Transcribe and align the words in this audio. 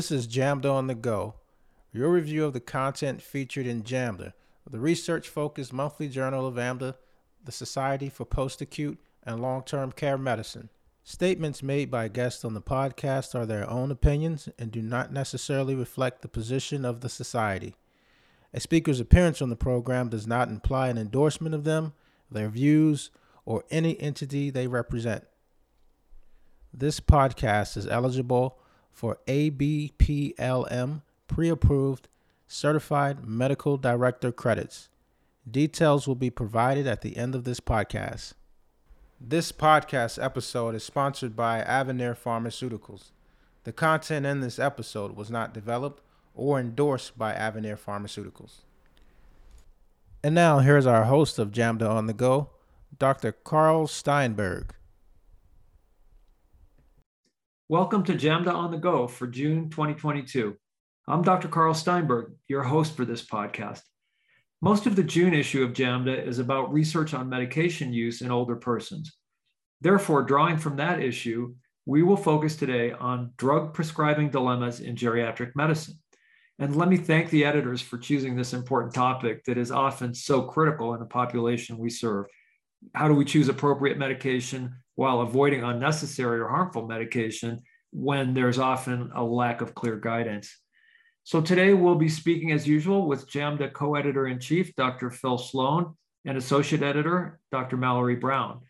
This 0.00 0.10
is 0.10 0.26
JAMDA 0.26 0.72
on 0.72 0.86
the 0.86 0.94
Go, 0.94 1.34
your 1.92 2.08
review 2.08 2.46
of 2.46 2.54
the 2.54 2.58
content 2.60 3.20
featured 3.20 3.66
in 3.66 3.82
JAMDA, 3.82 4.32
the 4.70 4.80
research 4.80 5.28
focused 5.28 5.74
monthly 5.74 6.08
journal 6.08 6.46
of 6.46 6.54
AMDA, 6.54 6.94
the 7.44 7.52
Society 7.52 8.08
for 8.08 8.24
Post 8.24 8.62
Acute 8.62 8.98
and 9.24 9.42
Long 9.42 9.62
Term 9.62 9.92
Care 9.92 10.16
Medicine. 10.16 10.70
Statements 11.04 11.62
made 11.62 11.90
by 11.90 12.08
guests 12.08 12.46
on 12.46 12.54
the 12.54 12.62
podcast 12.62 13.34
are 13.34 13.44
their 13.44 13.68
own 13.68 13.90
opinions 13.90 14.48
and 14.58 14.70
do 14.70 14.80
not 14.80 15.12
necessarily 15.12 15.74
reflect 15.74 16.22
the 16.22 16.28
position 16.28 16.86
of 16.86 17.02
the 17.02 17.10
Society. 17.10 17.76
A 18.54 18.60
speaker's 18.60 19.00
appearance 19.00 19.42
on 19.42 19.50
the 19.50 19.54
program 19.54 20.08
does 20.08 20.26
not 20.26 20.48
imply 20.48 20.88
an 20.88 20.96
endorsement 20.96 21.54
of 21.54 21.64
them, 21.64 21.92
their 22.30 22.48
views, 22.48 23.10
or 23.44 23.64
any 23.70 24.00
entity 24.00 24.48
they 24.48 24.66
represent. 24.66 25.24
This 26.72 27.00
podcast 27.00 27.76
is 27.76 27.86
eligible 27.86 28.56
for 29.00 29.16
ABPLM 29.28 31.00
pre 31.26 31.48
approved 31.48 32.06
certified 32.46 33.26
medical 33.26 33.78
director 33.78 34.30
credits. 34.30 34.90
Details 35.50 36.06
will 36.06 36.14
be 36.14 36.28
provided 36.28 36.86
at 36.86 37.00
the 37.00 37.16
end 37.16 37.34
of 37.34 37.44
this 37.44 37.60
podcast. 37.60 38.34
This 39.18 39.52
podcast 39.52 40.22
episode 40.22 40.74
is 40.74 40.84
sponsored 40.84 41.34
by 41.34 41.62
Avanir 41.62 42.14
Pharmaceuticals. 42.14 43.12
The 43.64 43.72
content 43.72 44.26
in 44.26 44.40
this 44.40 44.58
episode 44.58 45.16
was 45.16 45.30
not 45.30 45.54
developed 45.54 46.02
or 46.34 46.60
endorsed 46.60 47.16
by 47.16 47.32
Avanir 47.32 47.78
Pharmaceuticals. 47.78 48.64
And 50.22 50.34
now, 50.34 50.58
here's 50.58 50.84
our 50.84 51.04
host 51.04 51.38
of 51.38 51.52
JAMDA 51.52 51.88
on 51.88 52.06
the 52.06 52.12
Go, 52.12 52.50
Dr. 52.98 53.32
Carl 53.32 53.86
Steinberg. 53.86 54.74
Welcome 57.70 58.02
to 58.06 58.14
JAMDA 58.14 58.52
on 58.52 58.72
the 58.72 58.78
Go 58.78 59.06
for 59.06 59.28
June 59.28 59.70
2022. 59.70 60.56
I'm 61.06 61.22
Dr. 61.22 61.46
Carl 61.46 61.72
Steinberg, 61.72 62.32
your 62.48 62.64
host 62.64 62.96
for 62.96 63.04
this 63.04 63.24
podcast. 63.24 63.82
Most 64.60 64.86
of 64.86 64.96
the 64.96 65.04
June 65.04 65.32
issue 65.32 65.62
of 65.62 65.72
JAMDA 65.72 66.26
is 66.26 66.40
about 66.40 66.72
research 66.72 67.14
on 67.14 67.28
medication 67.28 67.92
use 67.92 68.22
in 68.22 68.32
older 68.32 68.56
persons. 68.56 69.14
Therefore, 69.80 70.24
drawing 70.24 70.58
from 70.58 70.74
that 70.78 71.00
issue, 71.00 71.54
we 71.86 72.02
will 72.02 72.16
focus 72.16 72.56
today 72.56 72.90
on 72.90 73.34
drug 73.36 73.72
prescribing 73.72 74.30
dilemmas 74.30 74.80
in 74.80 74.96
geriatric 74.96 75.54
medicine. 75.54 75.94
And 76.58 76.74
let 76.74 76.88
me 76.88 76.96
thank 76.96 77.30
the 77.30 77.44
editors 77.44 77.80
for 77.80 77.98
choosing 77.98 78.34
this 78.34 78.52
important 78.52 78.94
topic 78.94 79.44
that 79.44 79.58
is 79.58 79.70
often 79.70 80.12
so 80.12 80.42
critical 80.42 80.94
in 80.94 80.98
the 80.98 81.06
population 81.06 81.78
we 81.78 81.90
serve. 81.90 82.26
How 82.96 83.06
do 83.06 83.14
we 83.14 83.24
choose 83.24 83.48
appropriate 83.48 83.96
medication 83.96 84.74
while 85.00 85.22
avoiding 85.22 85.64
unnecessary 85.64 86.38
or 86.38 86.48
harmful 86.48 86.86
medication 86.86 87.58
when 87.90 88.34
there's 88.34 88.58
often 88.58 89.10
a 89.14 89.24
lack 89.24 89.62
of 89.62 89.74
clear 89.74 89.96
guidance. 89.96 90.54
So 91.22 91.40
today 91.40 91.72
we'll 91.72 91.94
be 91.94 92.10
speaking 92.10 92.52
as 92.52 92.68
usual 92.68 93.08
with 93.08 93.26
JAMDA 93.26 93.72
co-editor 93.72 94.26
in 94.26 94.38
chief, 94.38 94.76
Dr. 94.76 95.10
Phil 95.10 95.38
Sloane, 95.38 95.94
and 96.26 96.36
associate 96.36 96.82
editor, 96.82 97.40
Dr. 97.50 97.78
Mallory 97.78 98.16
Brown. 98.16 98.60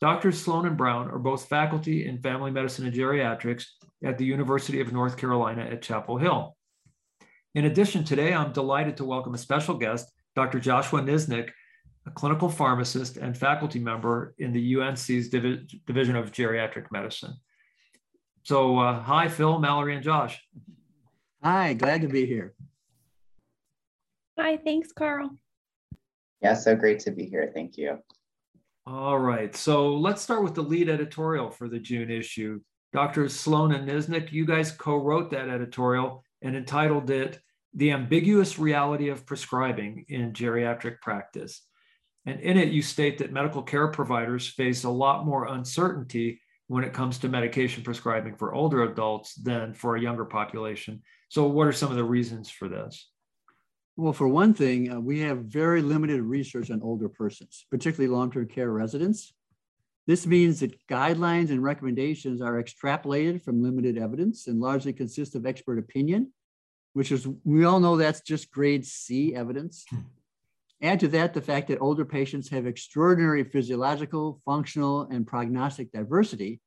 Doctors 0.00 0.40
Sloane 0.40 0.64
and 0.64 0.78
Brown 0.78 1.10
are 1.10 1.18
both 1.18 1.50
faculty 1.50 2.08
in 2.08 2.16
family 2.22 2.50
medicine 2.50 2.86
and 2.86 2.94
geriatrics 2.94 3.66
at 4.02 4.16
the 4.16 4.24
University 4.24 4.80
of 4.80 4.90
North 4.90 5.18
Carolina 5.18 5.68
at 5.70 5.82
Chapel 5.82 6.16
Hill. 6.16 6.56
In 7.54 7.66
addition, 7.66 8.04
today 8.04 8.32
I'm 8.32 8.54
delighted 8.54 8.96
to 8.96 9.04
welcome 9.04 9.34
a 9.34 9.38
special 9.38 9.74
guest, 9.74 10.10
Dr. 10.34 10.60
Joshua 10.60 11.02
Niznik, 11.02 11.50
a 12.06 12.10
clinical 12.10 12.48
pharmacist 12.48 13.16
and 13.16 13.36
faculty 13.36 13.78
member 13.78 14.34
in 14.38 14.52
the 14.52 14.76
UNC's 14.76 15.28
Divi- 15.28 15.66
Division 15.86 16.16
of 16.16 16.32
Geriatric 16.32 16.86
Medicine. 16.90 17.34
So, 18.42 18.78
uh, 18.78 19.00
hi, 19.00 19.28
Phil, 19.28 19.58
Mallory, 19.58 19.94
and 19.94 20.04
Josh. 20.04 20.42
Hi, 21.42 21.72
glad 21.74 22.02
to 22.02 22.08
be 22.08 22.26
here. 22.26 22.54
Hi, 24.38 24.58
thanks, 24.58 24.92
Carl. 24.92 25.30
Yeah, 26.42 26.54
so 26.54 26.76
great 26.76 27.00
to 27.00 27.10
be 27.10 27.24
here. 27.24 27.50
Thank 27.54 27.78
you. 27.78 27.98
All 28.86 29.18
right, 29.18 29.56
so 29.56 29.94
let's 29.94 30.20
start 30.20 30.42
with 30.42 30.54
the 30.54 30.62
lead 30.62 30.90
editorial 30.90 31.50
for 31.50 31.68
the 31.68 31.78
June 31.78 32.10
issue. 32.10 32.60
Dr. 32.92 33.28
Sloane 33.30 33.72
and 33.72 33.88
Niznik, 33.88 34.30
you 34.30 34.44
guys 34.44 34.70
co 34.70 34.96
wrote 34.96 35.30
that 35.30 35.48
editorial 35.48 36.22
and 36.42 36.54
entitled 36.54 37.08
it 37.08 37.40
The 37.72 37.92
Ambiguous 37.92 38.58
Reality 38.58 39.08
of 39.08 39.24
Prescribing 39.24 40.04
in 40.08 40.32
Geriatric 40.32 41.00
Practice. 41.00 41.62
And 42.26 42.40
in 42.40 42.56
it, 42.56 42.72
you 42.72 42.82
state 42.82 43.18
that 43.18 43.32
medical 43.32 43.62
care 43.62 43.88
providers 43.88 44.48
face 44.48 44.84
a 44.84 44.90
lot 44.90 45.26
more 45.26 45.46
uncertainty 45.46 46.40
when 46.68 46.84
it 46.84 46.94
comes 46.94 47.18
to 47.18 47.28
medication 47.28 47.82
prescribing 47.82 48.34
for 48.36 48.54
older 48.54 48.82
adults 48.84 49.34
than 49.34 49.74
for 49.74 49.96
a 49.96 50.00
younger 50.00 50.24
population. 50.24 51.02
So, 51.28 51.46
what 51.46 51.66
are 51.66 51.72
some 51.72 51.90
of 51.90 51.96
the 51.96 52.04
reasons 52.04 52.50
for 52.50 52.68
this? 52.68 53.10
Well, 53.96 54.12
for 54.12 54.26
one 54.26 54.54
thing, 54.54 54.90
uh, 54.90 54.98
we 55.00 55.20
have 55.20 55.38
very 55.44 55.82
limited 55.82 56.20
research 56.22 56.70
on 56.70 56.82
older 56.82 57.08
persons, 57.08 57.66
particularly 57.70 58.12
long 58.12 58.30
term 58.30 58.48
care 58.48 58.70
residents. 58.70 59.32
This 60.06 60.26
means 60.26 60.60
that 60.60 60.78
guidelines 60.86 61.50
and 61.50 61.62
recommendations 61.62 62.42
are 62.42 62.62
extrapolated 62.62 63.42
from 63.42 63.62
limited 63.62 63.96
evidence 63.96 64.48
and 64.48 64.60
largely 64.60 64.92
consist 64.92 65.34
of 65.34 65.46
expert 65.46 65.78
opinion, 65.78 66.32
which 66.92 67.10
is, 67.10 67.26
we 67.44 67.64
all 67.64 67.80
know 67.80 67.96
that's 67.96 68.20
just 68.20 68.50
grade 68.50 68.84
C 68.84 69.34
evidence. 69.34 69.86
Add 70.84 71.00
to 71.00 71.08
that 71.08 71.32
the 71.32 71.40
fact 71.40 71.68
that 71.68 71.80
older 71.80 72.04
patients 72.04 72.50
have 72.50 72.66
extraordinary 72.66 73.42
physiological, 73.42 74.42
functional, 74.44 75.08
and 75.10 75.26
prognostic 75.26 75.90
diversity, 75.90 76.60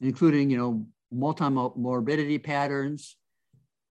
including, 0.00 0.48
you 0.48 0.56
know, 0.56 0.86
multi-morbidity 1.10 2.38
patterns. 2.38 3.16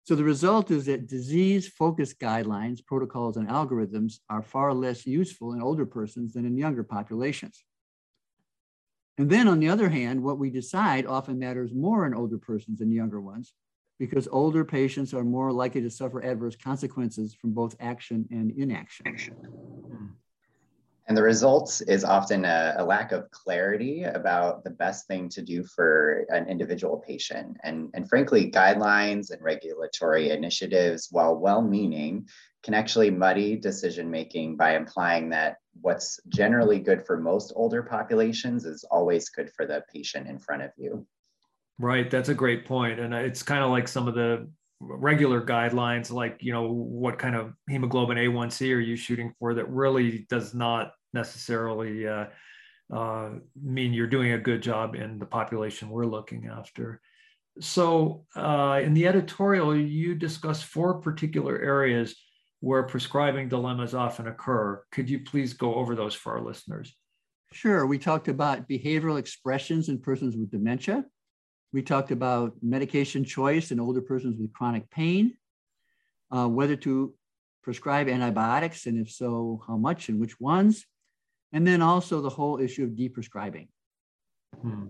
So 0.04 0.14
the 0.14 0.24
result 0.24 0.70
is 0.70 0.86
that 0.86 1.08
disease-focused 1.08 2.20
guidelines, 2.20 2.86
protocols, 2.86 3.38
and 3.38 3.50
algorithms 3.50 4.20
are 4.30 4.44
far 4.44 4.72
less 4.72 5.08
useful 5.08 5.54
in 5.54 5.64
older 5.64 5.88
persons 5.88 6.34
than 6.34 6.46
in 6.46 6.56
younger 6.56 6.84
populations. 6.84 7.66
And 9.18 9.32
then 9.32 9.48
on 9.48 9.60
the 9.60 9.70
other 9.70 9.90
hand, 9.90 10.22
what 10.22 10.38
we 10.38 10.52
decide 10.52 11.08
often 11.08 11.40
matters 11.40 11.74
more 11.74 12.06
in 12.06 12.14
older 12.14 12.38
persons 12.38 12.78
than 12.78 12.92
younger 12.92 13.20
ones, 13.20 13.54
because 14.00 14.28
older 14.32 14.66
patients 14.66 15.14
are 15.14 15.24
more 15.24 15.52
likely 15.52 15.82
to 15.82 15.90
suffer 15.90 16.22
adverse 16.22 16.56
consequences 16.56 17.34
from 17.34 17.52
both 17.52 17.76
action 17.80 18.28
and 18.32 18.52
inaction. 18.52 19.18
Hmm. 19.90 20.06
And 21.08 21.16
the 21.16 21.24
results 21.24 21.82
is 21.82 22.04
often 22.04 22.46
a, 22.46 22.76
a, 22.78 22.84
lack 22.84 23.12
of 23.12 23.30
clarity 23.30 24.04
about 24.04 24.64
the 24.64 24.72
best 24.72 25.06
thing 25.06 25.30
to 25.30 25.42
do 25.44 25.64
for 25.64 26.26
an 26.30 26.50
individual 26.50 26.98
patient. 26.98 27.58
And, 27.64 27.92
and 27.94 28.10
frankly, 28.10 28.50
guidelines 28.50 29.30
and 29.30 29.40
regulatory 29.40 30.32
initiatives, 30.32 31.10
while 31.12 31.36
well 31.36 31.62
meaning, 31.62 32.28
can 32.64 32.74
actually 32.74 33.12
muddy 33.12 33.56
decision 33.56 34.10
making 34.10 34.58
by 34.58 34.76
implying 34.76 35.30
that 35.30 35.58
what's 35.82 36.20
generally 36.30 36.80
good 36.80 37.06
for 37.06 37.18
most 37.18 37.54
older 37.56 37.84
populations 37.84 38.66
is 38.66 38.84
always 38.90 39.30
good 39.30 39.52
for 39.52 39.68
the 39.68 39.84
patient 39.94 40.28
in 40.28 40.40
front 40.40 40.64
of 40.64 40.72
you. 40.76 41.06
Right, 41.78 42.10
that's 42.10 42.30
a 42.30 42.34
great 42.34 42.66
point, 42.66 43.00
and 43.00 43.14
it's 43.14 43.44
kind 43.44 43.64
of 43.64 43.70
like 43.70 43.88
some 43.88 44.08
of 44.08 44.16
the 44.16 44.48
regular 44.80 45.42
guidelines, 45.42 46.12
like 46.12 46.38
you 46.40 46.54
know 46.54 46.72
what 46.72 47.20
kind 47.20 47.36
of 47.36 47.54
hemoglobin 47.70 48.18
A1C 48.18 48.74
are 48.74 48.80
you 48.80 48.96
shooting 48.96 49.34
for? 49.40 49.54
That 49.54 49.70
really 49.70 50.26
does 50.30 50.54
not 50.54 50.92
necessarily 51.14 52.08
uh, 52.08 52.26
uh, 52.94 53.30
mean 53.62 53.94
you're 53.94 54.08
doing 54.08 54.34
a 54.34 54.38
good 54.38 54.62
job 54.62 54.96
in 54.96 55.20
the 55.20 55.26
population 55.26 55.90
we're 55.90 56.06
looking 56.06 56.48
after. 56.48 57.02
So, 57.60 58.26
uh, 58.36 58.82
in 58.84 58.94
the 58.94 59.08
editorial, 59.08 59.76
you 59.76 60.16
discuss 60.16 60.62
four 60.62 60.96
particular 61.02 61.58
areas 61.58 62.16
where 62.60 62.84
prescribing 62.84 63.50
dilemmas 63.50 63.94
often 63.94 64.28
occur. 64.28 64.84
Could 64.92 65.10
you 65.10 65.20
please 65.20 65.54
go 65.54 65.76
over 65.76 65.96
those 65.96 66.14
for 66.14 66.34
our 66.34 66.42
listeners? 66.42 66.94
Sure. 67.54 67.86
We 67.86 67.98
talked 67.98 68.28
about 68.28 68.68
behavioral 68.68 69.20
expressions 69.20 69.88
in 69.88 70.02
persons 70.02 70.36
with 70.36 70.52
dementia. 70.52 71.06
We 71.76 71.82
talked 71.82 72.12
about 72.12 72.54
medication 72.62 73.26
choice 73.26 73.72
in 73.72 73.82
older 73.82 74.00
persons 74.00 74.38
with 74.40 74.54
chronic 74.54 74.90
pain, 74.90 75.34
uh, 76.32 76.48
whether 76.48 76.78
to 76.78 77.14
prescribe 77.64 78.08
antibiotics, 78.08 78.86
and 78.86 78.98
if 78.98 79.12
so, 79.12 79.62
how 79.68 79.76
much 79.76 80.08
and 80.08 80.18
which 80.18 80.40
ones, 80.40 80.86
and 81.52 81.68
then 81.68 81.82
also 81.82 82.22
the 82.22 82.30
whole 82.30 82.62
issue 82.62 82.86
of 82.86 82.92
deprescribing. 82.92 83.68
Hmm. 84.62 84.86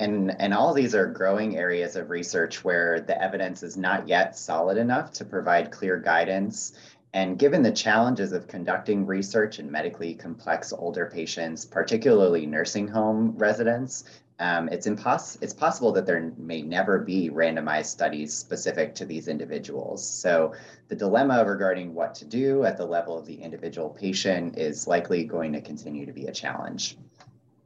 And, 0.00 0.34
and 0.40 0.52
all 0.52 0.74
these 0.74 0.92
are 0.92 1.06
growing 1.06 1.56
areas 1.56 1.94
of 1.94 2.10
research 2.10 2.64
where 2.64 3.00
the 3.00 3.22
evidence 3.22 3.62
is 3.62 3.76
not 3.76 4.08
yet 4.08 4.36
solid 4.36 4.76
enough 4.76 5.12
to 5.12 5.24
provide 5.24 5.70
clear 5.70 5.98
guidance. 5.98 6.72
And 7.12 7.38
given 7.38 7.62
the 7.62 7.70
challenges 7.70 8.32
of 8.32 8.48
conducting 8.48 9.06
research 9.06 9.60
in 9.60 9.70
medically 9.70 10.14
complex 10.14 10.72
older 10.72 11.06
patients, 11.06 11.64
particularly 11.64 12.44
nursing 12.44 12.88
home 12.88 13.34
residents, 13.38 14.02
um, 14.40 14.68
it's, 14.68 14.86
impos- 14.86 15.36
it's 15.42 15.52
possible 15.52 15.92
that 15.92 16.06
there 16.06 16.32
may 16.36 16.62
never 16.62 17.00
be 17.00 17.30
randomized 17.30 17.86
studies 17.86 18.36
specific 18.36 18.94
to 18.96 19.04
these 19.04 19.26
individuals. 19.26 20.08
So 20.08 20.54
the 20.88 20.94
dilemma 20.94 21.44
regarding 21.44 21.92
what 21.94 22.14
to 22.16 22.24
do 22.24 22.64
at 22.64 22.76
the 22.76 22.86
level 22.86 23.18
of 23.18 23.26
the 23.26 23.34
individual 23.34 23.90
patient 23.90 24.56
is 24.56 24.86
likely 24.86 25.24
going 25.24 25.52
to 25.54 25.60
continue 25.60 26.06
to 26.06 26.12
be 26.12 26.26
a 26.26 26.32
challenge. 26.32 26.96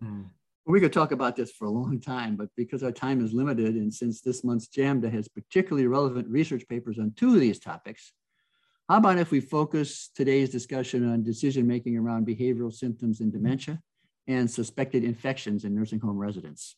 Hmm. 0.00 0.22
We 0.64 0.80
could 0.80 0.92
talk 0.92 1.12
about 1.12 1.36
this 1.36 1.50
for 1.50 1.66
a 1.66 1.70
long 1.70 2.00
time, 2.00 2.36
but 2.36 2.48
because 2.56 2.82
our 2.82 2.92
time 2.92 3.22
is 3.22 3.32
limited, 3.32 3.74
and 3.74 3.92
since 3.92 4.20
this 4.20 4.44
month's 4.44 4.69
JAMDA 4.69 5.12
has 5.12 5.26
particularly 5.28 5.88
relevant 5.88 6.28
research 6.28 6.62
papers 6.69 6.98
on 6.98 7.12
two 7.16 7.34
of 7.34 7.40
these 7.40 7.58
topics, 7.58 8.12
how 8.88 8.98
about 8.98 9.19
if 9.19 9.30
we 9.30 9.40
focus 9.40 10.10
today's 10.14 10.50
discussion 10.50 11.10
on 11.10 11.22
decision 11.22 11.66
making 11.66 11.96
around 11.96 12.26
behavioral 12.26 12.72
symptoms 12.72 13.20
in 13.20 13.30
dementia 13.30 13.80
and 14.26 14.50
suspected 14.50 15.04
infections 15.04 15.64
in 15.64 15.74
nursing 15.74 16.00
home 16.00 16.16
residents? 16.16 16.76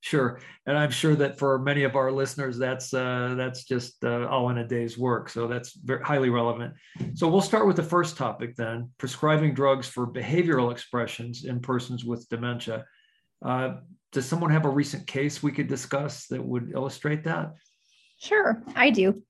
Sure, 0.00 0.40
and 0.66 0.76
I'm 0.76 0.90
sure 0.90 1.14
that 1.14 1.38
for 1.38 1.60
many 1.60 1.84
of 1.84 1.94
our 1.94 2.10
listeners, 2.10 2.58
that's 2.58 2.92
uh, 2.92 3.34
that's 3.36 3.64
just 3.64 4.04
uh, 4.04 4.26
all 4.26 4.50
in 4.50 4.58
a 4.58 4.66
day's 4.66 4.98
work. 4.98 5.28
So 5.28 5.46
that's 5.46 5.74
very 5.74 6.02
highly 6.02 6.28
relevant. 6.28 6.74
So 7.14 7.28
we'll 7.28 7.40
start 7.40 7.68
with 7.68 7.76
the 7.76 7.84
first 7.84 8.16
topic 8.16 8.56
then: 8.56 8.90
prescribing 8.98 9.54
drugs 9.54 9.86
for 9.86 10.08
behavioral 10.08 10.72
expressions 10.72 11.44
in 11.44 11.60
persons 11.60 12.04
with 12.04 12.28
dementia. 12.28 12.84
Uh, 13.44 13.74
does 14.10 14.26
someone 14.26 14.50
have 14.50 14.64
a 14.64 14.70
recent 14.70 15.06
case 15.06 15.40
we 15.40 15.52
could 15.52 15.68
discuss 15.68 16.26
that 16.26 16.44
would 16.44 16.72
illustrate 16.74 17.22
that? 17.24 17.54
Sure, 18.18 18.60
I 18.74 18.90
do. 18.90 19.22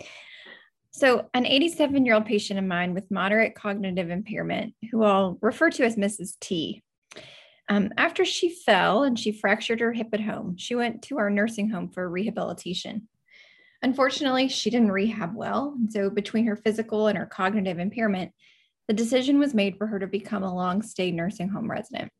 So, 0.90 1.29
an 1.32 1.46
87 1.46 2.05
year 2.05 2.14
old 2.14 2.26
patient 2.26 2.58
of 2.58 2.64
mine 2.64 2.93
with 2.93 3.11
moderate 3.11 3.55
cognitive 3.55 4.11
impairment, 4.11 4.75
who 4.90 5.02
I'll 5.02 5.38
refer 5.40 5.70
to 5.70 5.84
as 5.84 5.96
Mrs. 5.96 6.38
T, 6.40 6.82
um, 7.69 7.91
after 7.97 8.25
she 8.25 8.50
fell 8.50 9.05
and 9.05 9.19
she 9.19 9.32
fractured 9.32 9.81
her 9.81 9.93
hip 9.93 10.09
at 10.12 10.20
home, 10.20 10.56
she 10.56 10.75
went 10.75 11.03
to 11.03 11.19
our 11.19 11.31
nursing 11.31 11.70
home 11.70 11.88
for 11.88 12.09
rehabilitation. 12.09 13.09
Unfortunately, 13.82 14.49
she 14.49 14.70
didn't 14.70 14.93
rehab 14.93 15.35
well. 15.35 15.75
And 15.76 15.93
so, 15.93 16.11
between 16.11 16.47
her 16.47 16.56
physical 16.56 17.09
and 17.09 17.19
her 17.19 17.26
cognitive 17.26 17.79
impairment, 17.79 18.32
the 18.88 18.94
decision 18.94 19.38
was 19.38 19.55
made 19.55 19.76
for 19.76 19.87
her 19.87 19.99
to 19.99 20.06
become 20.06 20.43
a 20.43 20.55
long 20.55 20.82
stay 20.82 21.11
nursing 21.11 21.49
home 21.49 21.70
resident. 21.70 22.12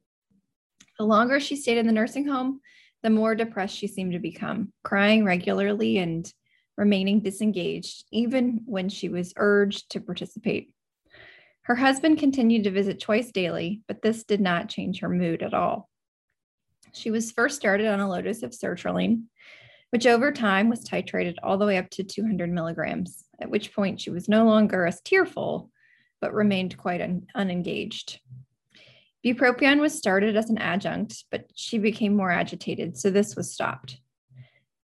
The 0.99 1.05
longer 1.05 1.41
she 1.41 1.57
stayed 1.57 1.79
in 1.79 1.87
the 1.87 1.93
nursing 1.93 2.27
home, 2.27 2.61
the 3.03 3.11
more 3.11 3.35
depressed 3.35 3.77
she 3.77 3.89
seemed 3.89 4.13
to 4.13 4.19
become, 4.19 4.73
crying 4.85 5.25
regularly 5.25 5.99
and 5.99 6.33
remaining 6.77 7.21
disengaged, 7.21 8.05
even 8.13 8.61
when 8.65 8.89
she 8.89 9.09
was 9.09 9.35
urged 9.37 9.91
to 9.91 10.01
participate. 10.01 10.73
Her 11.63 11.77
husband 11.77 12.19
continued 12.19 12.65
to 12.65 12.71
visit 12.71 13.01
twice 13.01 13.31
daily, 13.31 13.83
but 13.87 14.03
this 14.03 14.25
did 14.25 14.41
not 14.41 14.69
change 14.69 15.01
her 15.01 15.09
mood 15.09 15.43
at 15.43 15.55
all. 15.55 15.89
She 16.93 17.11
was 17.11 17.31
first 17.31 17.57
started 17.57 17.87
on 17.87 18.01
a 18.01 18.23
dose 18.23 18.43
of 18.43 18.51
sertraline, 18.51 19.25
which 19.91 20.07
over 20.07 20.33
time 20.33 20.69
was 20.69 20.85
titrated 20.85 21.37
all 21.43 21.59
the 21.59 21.67
way 21.67 21.79
up 21.79 21.89
to 21.91 22.05
200 22.05 22.51
milligrams, 22.51 23.25
at 23.41 23.51
which 23.51 23.73
point 23.73 24.01
she 24.01 24.11
was 24.11 24.29
no 24.29 24.45
longer 24.45 24.87
as 24.87 25.01
tearful, 25.03 25.71
but 26.21 26.35
remained 26.35 26.77
quite 26.77 27.01
un- 27.01 27.27
unengaged. 27.35 28.21
Bupropion 29.25 29.81
was 29.81 29.97
started 29.97 30.37
as 30.37 30.51
an 30.51 30.59
adjunct, 30.59 31.25
but 31.31 31.45
she 31.55 31.79
became 31.79 32.17
more 32.17 32.31
agitated, 32.31 32.99
so 32.99 33.09
this 33.09 33.37
was 33.37 33.53
stopped. 33.53 33.99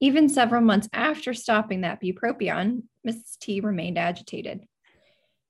Even 0.01 0.29
several 0.29 0.63
months 0.63 0.89
after 0.93 1.35
stopping 1.35 1.83
that 1.83 2.01
bupropion, 2.01 2.85
Mrs. 3.07 3.39
T 3.39 3.61
remained 3.61 3.99
agitated. 3.99 4.67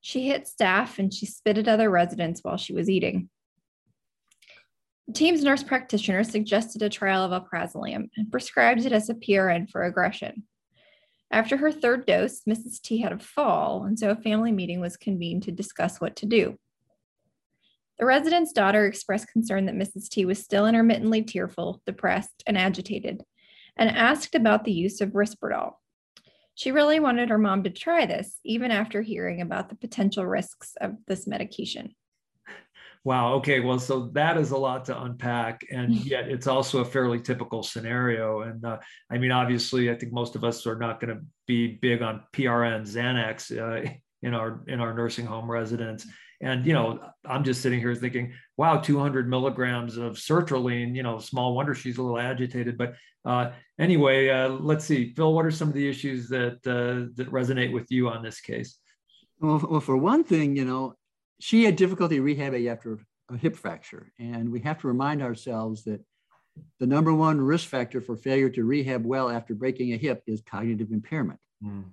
She 0.02 0.26
hit 0.26 0.49
staff 0.49 0.99
and 0.99 1.14
she 1.14 1.26
spit 1.26 1.58
at 1.58 1.69
other 1.69 1.88
residents 1.88 2.40
while 2.43 2.56
she 2.56 2.75
was 2.75 2.90
eating. 2.90 3.31
The 5.06 5.14
team's 5.14 5.44
nurse 5.44 5.62
practitioner 5.62 6.25
suggested 6.25 6.82
a 6.82 6.88
trial 6.88 7.22
of 7.22 7.31
alprazolam 7.31 8.10
and 8.16 8.31
prescribed 8.31 8.84
it 8.84 8.93
as 8.93 9.08
a 9.08 9.14
PRN 9.14 9.70
for 9.70 9.84
aggression. 9.84 10.43
After 11.31 11.56
her 11.56 11.70
third 11.70 12.04
dose, 12.04 12.43
Mrs. 12.49 12.82
T 12.82 13.00
had 13.00 13.12
a 13.12 13.19
fall, 13.19 13.84
and 13.84 13.99
so 13.99 14.10
a 14.10 14.16
family 14.16 14.52
meeting 14.52 14.81
was 14.81 14.96
convened 14.96 15.44
to 15.44 15.52
discuss 15.52 16.00
what 16.00 16.16
to 16.16 16.26
do. 16.26 16.58
The 17.98 18.06
resident's 18.06 18.52
daughter 18.52 18.87
expressed 18.87 19.28
concern 19.28 19.66
that 19.66 19.76
Mrs. 19.76 20.08
T 20.08 20.25
was 20.25 20.43
still 20.43 20.66
intermittently 20.66 21.22
tearful, 21.22 21.81
depressed, 21.87 22.43
and 22.46 22.58
agitated, 22.58 23.22
and 23.76 23.88
asked 23.88 24.34
about 24.34 24.64
the 24.64 24.72
use 24.72 25.00
of 25.00 25.10
Risperdal. 25.10 25.75
She 26.54 26.70
really 26.70 27.00
wanted 27.00 27.31
her 27.31 27.38
mom 27.38 27.64
to 27.64 27.70
try 27.70 28.06
this, 28.06 28.38
even 28.44 28.70
after 28.70 29.02
hearing 29.02 29.40
about 29.40 29.69
the 29.69 29.75
potential 29.75 30.26
risks 30.26 30.75
of 30.81 30.96
this 31.06 31.26
medication. 31.26 31.94
Wow. 33.04 33.34
Okay. 33.34 33.58
Well, 33.58 33.81
so 33.81 34.10
that 34.12 34.37
is 34.37 34.52
a 34.52 34.56
lot 34.56 34.84
to 34.84 35.02
unpack, 35.02 35.62
and 35.72 35.93
yet 36.06 36.28
it's 36.28 36.46
also 36.46 36.81
a 36.81 36.84
fairly 36.84 37.20
typical 37.20 37.62
scenario. 37.62 38.43
And 38.43 38.64
uh, 38.64 38.78
I 39.10 39.19
mean, 39.19 39.32
obviously, 39.32 39.90
I 39.90 39.96
think 39.96 40.12
most 40.12 40.37
of 40.37 40.44
us 40.44 40.66
are 40.66 40.78
not 40.78 41.00
going 41.00 41.16
to 41.16 41.22
be 41.46 41.66
big 41.66 42.02
on 42.02 42.22
PRN 42.32 42.82
Xanax 42.82 43.50
uh, 43.56 43.90
in 44.22 44.34
our 44.34 44.62
in 44.66 44.80
our 44.80 44.94
nursing 44.94 45.26
home 45.26 45.50
residents. 45.50 46.06
And 46.40 46.66
you 46.66 46.72
know, 46.72 46.98
I'm 47.24 47.44
just 47.44 47.62
sitting 47.62 47.78
here 47.78 47.94
thinking, 47.94 48.32
wow, 48.56 48.78
200 48.78 49.28
milligrams 49.28 49.96
of 49.96 50.14
sertraline. 50.14 50.94
You 50.94 51.02
know, 51.02 51.19
small 51.19 51.54
wonder 51.54 51.74
she's 51.74 51.98
a 51.98 52.02
little 52.02 52.19
agitated. 52.19 52.76
But 52.76 52.94
uh, 53.24 53.52
anyway, 53.78 54.28
uh, 54.28 54.48
let's 54.48 54.84
see, 54.84 55.12
Phil. 55.14 55.32
What 55.32 55.46
are 55.46 55.50
some 55.50 55.69
of 55.69 55.74
the 55.74 55.88
issues 55.88 56.28
that 56.28 56.54
uh, 56.66 57.12
that 57.16 57.30
resonate 57.30 57.72
with 57.72 57.90
you 57.90 58.08
on 58.08 58.22
this 58.22 58.40
case? 58.40 58.78
Well, 59.40 59.64
well, 59.70 59.80
for 59.80 59.96
one 59.96 60.24
thing, 60.24 60.56
you 60.56 60.64
know, 60.64 60.94
she 61.40 61.64
had 61.64 61.76
difficulty 61.76 62.19
rehabbing 62.19 62.70
after 62.70 62.98
a 63.30 63.36
hip 63.36 63.56
fracture, 63.56 64.12
and 64.19 64.50
we 64.50 64.60
have 64.60 64.80
to 64.80 64.88
remind 64.88 65.22
ourselves 65.22 65.84
that 65.84 66.00
the 66.80 66.86
number 66.86 67.14
one 67.14 67.40
risk 67.40 67.69
factor 67.69 68.00
for 68.00 68.16
failure 68.16 68.50
to 68.50 68.64
rehab 68.64 69.04
well 69.04 69.30
after 69.30 69.54
breaking 69.54 69.92
a 69.92 69.96
hip 69.96 70.22
is 70.26 70.42
cognitive 70.42 70.90
impairment. 70.90 71.40
Mm. 71.64 71.84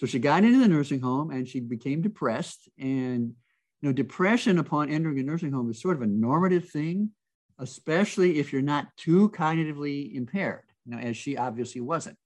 So 0.00 0.06
she 0.06 0.18
got 0.18 0.44
into 0.44 0.60
the 0.60 0.66
nursing 0.66 1.02
home 1.02 1.30
and 1.30 1.46
she 1.46 1.60
became 1.60 2.00
depressed 2.00 2.70
and 2.78 3.34
you 3.82 3.88
know, 3.88 3.92
depression 3.92 4.58
upon 4.58 4.88
entering 4.88 5.18
a 5.18 5.22
nursing 5.22 5.52
home 5.52 5.70
is 5.70 5.78
sort 5.78 5.94
of 5.94 6.00
a 6.00 6.06
normative 6.06 6.70
thing, 6.70 7.10
especially 7.58 8.38
if 8.38 8.50
you're 8.50 8.62
not 8.62 8.86
too 8.96 9.28
cognitively 9.28 10.14
impaired, 10.14 10.62
you 10.86 10.92
know, 10.92 10.98
as 10.98 11.18
she 11.18 11.36
obviously 11.36 11.82
wasn't. 11.82 12.16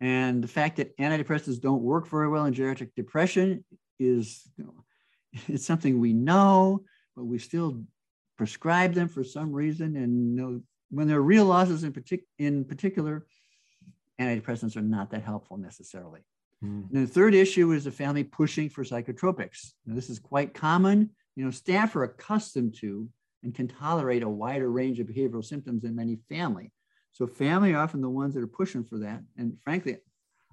And 0.00 0.44
the 0.44 0.48
fact 0.48 0.76
that 0.76 0.96
antidepressants 0.96 1.60
don't 1.60 1.82
work 1.82 2.06
very 2.06 2.28
well 2.28 2.44
in 2.44 2.54
geriatric 2.54 2.94
depression 2.94 3.64
is, 3.98 4.48
you 4.56 4.62
know, 4.62 4.84
it's 5.48 5.66
something 5.66 5.98
we 5.98 6.12
know, 6.12 6.84
but 7.16 7.24
we 7.24 7.40
still 7.40 7.82
prescribe 8.38 8.94
them 8.94 9.08
for 9.08 9.24
some 9.24 9.52
reason. 9.52 9.96
And 9.96 10.38
you 10.38 10.40
know, 10.40 10.62
when 10.90 11.08
there 11.08 11.18
are 11.18 11.22
real 11.22 11.46
losses 11.46 11.82
in, 11.82 11.92
partic- 11.92 12.28
in 12.38 12.64
particular, 12.64 13.26
antidepressants 14.20 14.76
are 14.76 14.82
not 14.82 15.10
that 15.10 15.24
helpful 15.24 15.56
necessarily. 15.56 16.20
Mm. 16.64 16.90
And 16.92 17.06
the 17.06 17.12
third 17.12 17.34
issue 17.34 17.72
is 17.72 17.84
the 17.84 17.90
family 17.90 18.24
pushing 18.24 18.68
for 18.68 18.84
psychotropics. 18.84 19.72
Now, 19.86 19.94
this 19.94 20.10
is 20.10 20.18
quite 20.18 20.54
common. 20.54 21.10
You 21.36 21.44
know, 21.44 21.50
staff 21.50 21.96
are 21.96 22.04
accustomed 22.04 22.74
to 22.80 23.08
and 23.42 23.54
can 23.54 23.68
tolerate 23.68 24.22
a 24.22 24.28
wider 24.28 24.70
range 24.70 25.00
of 25.00 25.06
behavioral 25.06 25.44
symptoms 25.44 25.82
than 25.82 25.96
many 25.96 26.18
family. 26.28 26.72
So 27.12 27.26
family 27.26 27.74
are 27.74 27.82
often 27.82 28.00
the 28.00 28.08
ones 28.08 28.34
that 28.34 28.42
are 28.42 28.48
pushing 28.48 28.84
for 28.84 28.98
that. 29.00 29.22
And 29.36 29.58
frankly, 29.62 29.98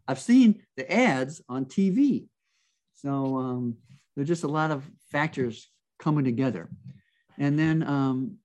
I've 0.08 0.20
seen 0.20 0.64
the 0.76 0.92
ads 0.92 1.42
on 1.48 1.66
TV. 1.66 2.28
So 2.96 3.38
um, 3.38 3.78
there's 4.16 4.28
just 4.28 4.44
a 4.44 4.48
lot 4.48 4.72
of 4.72 4.90
factors 5.12 5.70
coming 6.00 6.26
together. 6.26 6.70
And 7.38 7.58
then, 7.58 7.84
um, 7.84 8.38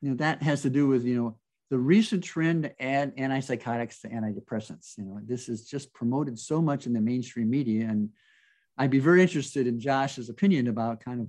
you 0.00 0.10
know, 0.10 0.16
that 0.16 0.42
has 0.42 0.62
to 0.62 0.70
do 0.70 0.86
with, 0.86 1.04
you 1.04 1.16
know, 1.16 1.38
the 1.70 1.78
recent 1.78 2.24
trend 2.24 2.62
to 2.62 2.82
add 2.82 3.16
antipsychotics 3.16 4.00
to 4.00 4.08
antidepressants. 4.08 4.96
You 4.96 5.04
know, 5.04 5.20
this 5.24 5.48
is 5.48 5.64
just 5.64 5.92
promoted 5.92 6.38
so 6.38 6.62
much 6.62 6.86
in 6.86 6.92
the 6.92 7.00
mainstream 7.00 7.50
media, 7.50 7.86
and 7.86 8.10
I'd 8.78 8.90
be 8.90 9.00
very 9.00 9.22
interested 9.22 9.66
in 9.66 9.80
Josh's 9.80 10.28
opinion 10.28 10.68
about 10.68 11.04
kind 11.04 11.20
of 11.20 11.28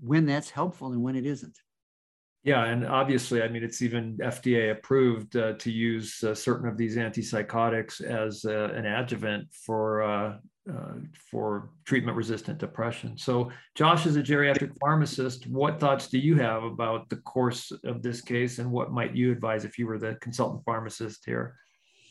when 0.00 0.26
that's 0.26 0.50
helpful 0.50 0.92
and 0.92 1.02
when 1.02 1.16
it 1.16 1.26
isn't. 1.26 1.58
Yeah, 2.44 2.64
and 2.64 2.86
obviously, 2.86 3.42
I 3.42 3.48
mean, 3.48 3.62
it's 3.62 3.82
even 3.82 4.16
FDA 4.18 4.70
approved 4.70 5.36
uh, 5.36 5.54
to 5.54 5.70
use 5.70 6.22
uh, 6.22 6.34
certain 6.34 6.68
of 6.68 6.76
these 6.76 6.96
antipsychotics 6.96 8.00
as 8.00 8.44
uh, 8.44 8.72
an 8.74 8.86
adjuvant 8.86 9.48
for 9.52 10.40
uh, 10.70 10.94
for 11.30 11.70
treatment 11.84 12.16
resistant 12.16 12.58
depression. 12.58 13.16
So, 13.16 13.50
Josh, 13.74 14.06
is 14.06 14.16
a 14.16 14.22
geriatric 14.22 14.76
pharmacist, 14.80 15.46
what 15.46 15.80
thoughts 15.80 16.08
do 16.08 16.18
you 16.18 16.36
have 16.36 16.62
about 16.62 17.08
the 17.08 17.16
course 17.16 17.72
of 17.84 18.02
this 18.02 18.20
case 18.20 18.58
and 18.58 18.70
what 18.70 18.92
might 18.92 19.14
you 19.14 19.32
advise 19.32 19.64
if 19.64 19.78
you 19.78 19.86
were 19.86 19.98
the 19.98 20.16
consultant 20.16 20.64
pharmacist 20.64 21.24
here? 21.24 21.56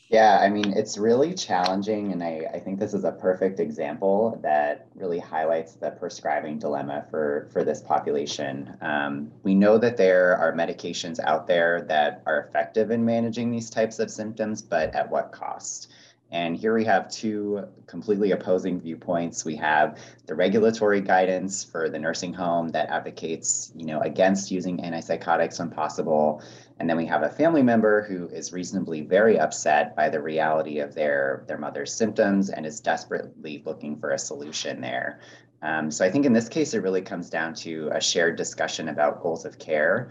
Yeah, 0.10 0.40
I 0.40 0.50
mean, 0.50 0.72
it's 0.78 0.98
really 0.98 1.34
challenging. 1.34 2.14
And 2.14 2.24
I, 2.24 2.48
I 2.54 2.60
think 2.60 2.80
this 2.80 2.94
is 2.94 3.04
a 3.04 3.12
perfect 3.12 3.60
example 3.60 4.40
that 4.42 4.88
really 4.96 5.20
highlights 5.20 5.74
the 5.74 5.92
prescribing 5.92 6.60
dilemma 6.60 7.06
for, 7.12 7.50
for 7.52 7.66
this 7.66 7.82
population. 7.82 8.78
Um, 8.80 9.32
we 9.44 9.54
know 9.54 9.78
that 9.78 9.98
there 9.98 10.38
are 10.38 10.54
medications 10.54 11.20
out 11.20 11.46
there 11.46 11.82
that 11.90 12.24
are 12.26 12.40
effective 12.40 12.92
in 12.92 13.04
managing 13.04 13.52
these 13.52 13.70
types 13.70 14.00
of 14.00 14.10
symptoms, 14.10 14.62
but 14.62 14.96
at 14.96 15.10
what 15.12 15.34
cost? 15.34 15.92
And 16.32 16.58
here 16.58 16.74
we 16.74 16.84
have 16.84 17.10
two 17.10 17.66
completely 17.86 18.32
opposing 18.32 18.82
viewpoints. 18.82 19.46
We 19.46 19.56
have 19.56 19.98
the 20.26 20.36
regulatory 20.36 21.00
guidance 21.00 21.64
for 21.64 21.90
the 21.90 22.00
nursing 22.00 22.34
home 22.34 22.70
that 22.70 22.90
advocates, 22.90 23.72
you 23.76 23.86
know, 23.86 24.02
against 24.02 24.52
using 24.52 24.80
antipsychotics 24.80 25.60
when 25.60 25.70
possible. 25.70 26.42
And 26.80 26.90
then 26.90 26.98
we 26.98 27.06
have 27.06 27.24
a 27.24 27.30
family 27.30 27.64
member 27.64 28.04
who 28.04 28.28
is 28.28 28.52
reasonably 28.52 29.02
very 29.02 29.40
upset 29.40 29.96
by 29.96 30.10
the 30.10 30.22
reality 30.22 30.80
of 30.80 30.94
their, 30.94 31.46
their 31.48 31.58
mother's 31.58 31.94
symptoms 31.94 32.50
and 32.50 32.66
is 32.66 32.82
desperately 32.82 33.64
looking 33.66 33.98
for 33.98 34.12
a 34.12 34.20
solution 34.20 34.82
there. 34.82 35.22
Um, 35.62 35.90
so 35.90 36.06
I 36.06 36.12
think 36.12 36.26
in 36.26 36.34
this 36.34 36.50
case, 36.50 36.74
it 36.74 36.84
really 36.84 37.02
comes 37.02 37.30
down 37.30 37.54
to 37.56 37.90
a 37.94 38.02
shared 38.02 38.36
discussion 38.36 38.90
about 38.90 39.24
goals 39.24 39.46
of 39.46 39.58
care 39.58 40.10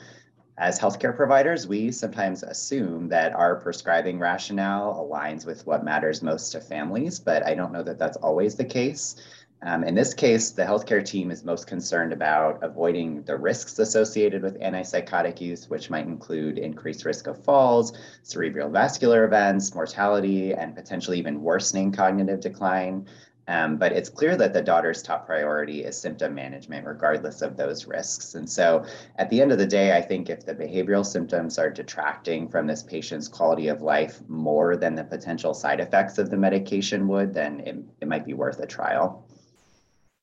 as 0.58 0.80
healthcare 0.80 1.14
providers, 1.14 1.66
we 1.66 1.92
sometimes 1.92 2.42
assume 2.42 3.08
that 3.08 3.34
our 3.34 3.56
prescribing 3.56 4.18
rationale 4.18 5.06
aligns 5.06 5.44
with 5.44 5.66
what 5.66 5.84
matters 5.84 6.22
most 6.22 6.50
to 6.52 6.60
families, 6.60 7.18
but 7.18 7.46
I 7.46 7.54
don't 7.54 7.72
know 7.72 7.82
that 7.82 7.98
that's 7.98 8.16
always 8.18 8.54
the 8.54 8.64
case. 8.64 9.16
Um, 9.62 9.84
in 9.84 9.94
this 9.94 10.14
case, 10.14 10.50
the 10.50 10.62
healthcare 10.62 11.04
team 11.04 11.30
is 11.30 11.44
most 11.44 11.66
concerned 11.66 12.12
about 12.12 12.62
avoiding 12.62 13.22
the 13.22 13.36
risks 13.36 13.78
associated 13.78 14.42
with 14.42 14.60
antipsychotic 14.60 15.40
use, 15.40 15.68
which 15.68 15.90
might 15.90 16.06
include 16.06 16.58
increased 16.58 17.04
risk 17.04 17.26
of 17.26 17.42
falls, 17.42 17.92
cerebral 18.22 18.70
vascular 18.70 19.24
events, 19.24 19.74
mortality, 19.74 20.52
and 20.52 20.74
potentially 20.74 21.18
even 21.18 21.42
worsening 21.42 21.90
cognitive 21.90 22.40
decline. 22.40 23.06
Um, 23.48 23.76
but 23.76 23.92
it's 23.92 24.08
clear 24.08 24.36
that 24.36 24.52
the 24.52 24.62
daughter's 24.62 25.02
top 25.02 25.26
priority 25.26 25.84
is 25.84 25.96
symptom 25.96 26.34
management, 26.34 26.84
regardless 26.84 27.42
of 27.42 27.56
those 27.56 27.86
risks. 27.86 28.34
And 28.34 28.48
so 28.48 28.84
at 29.18 29.30
the 29.30 29.40
end 29.40 29.52
of 29.52 29.58
the 29.58 29.66
day, 29.66 29.96
I 29.96 30.02
think 30.02 30.28
if 30.28 30.44
the 30.44 30.54
behavioral 30.54 31.06
symptoms 31.06 31.58
are 31.58 31.70
detracting 31.70 32.48
from 32.48 32.66
this 32.66 32.82
patient's 32.82 33.28
quality 33.28 33.68
of 33.68 33.82
life 33.82 34.20
more 34.28 34.76
than 34.76 34.94
the 34.94 35.04
potential 35.04 35.54
side 35.54 35.80
effects 35.80 36.18
of 36.18 36.30
the 36.30 36.36
medication 36.36 37.06
would, 37.08 37.32
then 37.32 37.60
it, 37.60 37.76
it 38.00 38.08
might 38.08 38.26
be 38.26 38.34
worth 38.34 38.58
a 38.58 38.66
trial. 38.66 39.26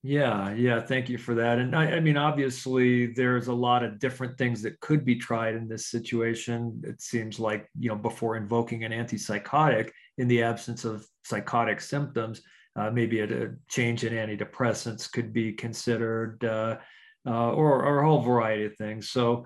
Yeah, 0.05 0.53
yeah, 0.53 0.81
thank 0.81 1.07
you 1.07 1.17
for 1.17 1.33
that. 1.35 1.59
And 1.59 1.73
I, 1.73 1.91
I, 1.91 1.99
mean, 2.01 2.17
obviously, 2.17 3.05
there's 3.13 3.47
a 3.47 3.53
lot 3.53 3.83
of 3.83 3.99
different 3.99 4.37
things 4.37 4.61
that 4.63 4.77
could 4.81 5.05
be 5.05 5.15
tried 5.15 5.55
in 5.55 5.69
this 5.69 5.85
situation. 5.87 6.81
It 6.85 7.01
seems 7.01 7.39
like, 7.39 7.69
you 7.79 7.87
know, 7.87 7.95
before 7.95 8.35
invoking 8.35 8.83
an 8.83 8.91
antipsychotic 8.91 9.91
in 10.17 10.27
the 10.27 10.43
absence 10.43 10.83
of 10.83 11.07
psychotic 11.23 11.79
symptoms, 11.79 12.41
uh, 12.75 12.89
maybe 12.91 13.19
a, 13.19 13.45
a, 13.45 13.49
change 13.69 14.03
in 14.03 14.13
antidepressants 14.13 15.11
could 15.11 15.31
be 15.31 15.53
considered, 15.53 16.43
uh, 16.43 16.77
uh, 17.25 17.51
or, 17.51 17.83
or, 17.85 17.99
a 17.99 18.05
whole 18.05 18.21
variety 18.21 18.65
of 18.65 18.75
things. 18.75 19.09
So, 19.09 19.45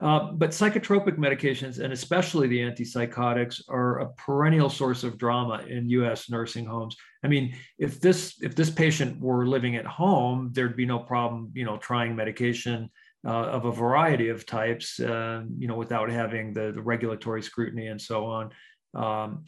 uh, 0.00 0.30
but 0.32 0.50
psychotropic 0.50 1.18
medications, 1.18 1.80
and 1.80 1.92
especially 1.92 2.46
the 2.46 2.60
antipsychotics, 2.60 3.62
are 3.68 3.98
a 3.98 4.12
perennial 4.14 4.70
source 4.70 5.02
of 5.02 5.18
drama 5.18 5.64
in 5.68 5.88
U.S. 5.90 6.30
nursing 6.30 6.64
homes. 6.64 6.96
I 7.24 7.28
mean, 7.28 7.54
if 7.78 8.00
this 8.00 8.34
if 8.40 8.54
this 8.54 8.70
patient 8.70 9.20
were 9.20 9.46
living 9.46 9.74
at 9.74 9.86
home, 9.86 10.50
there'd 10.52 10.76
be 10.76 10.86
no 10.86 11.00
problem, 11.00 11.50
you 11.52 11.64
know, 11.64 11.78
trying 11.78 12.14
medication 12.14 12.90
uh, 13.26 13.30
of 13.30 13.64
a 13.64 13.72
variety 13.72 14.28
of 14.28 14.46
types, 14.46 15.00
uh, 15.00 15.42
you 15.58 15.66
know, 15.66 15.74
without 15.74 16.08
having 16.08 16.52
the, 16.52 16.70
the, 16.70 16.80
regulatory 16.80 17.42
scrutiny 17.42 17.88
and 17.88 18.00
so 18.00 18.24
on. 18.26 18.50
Um, 18.94 19.44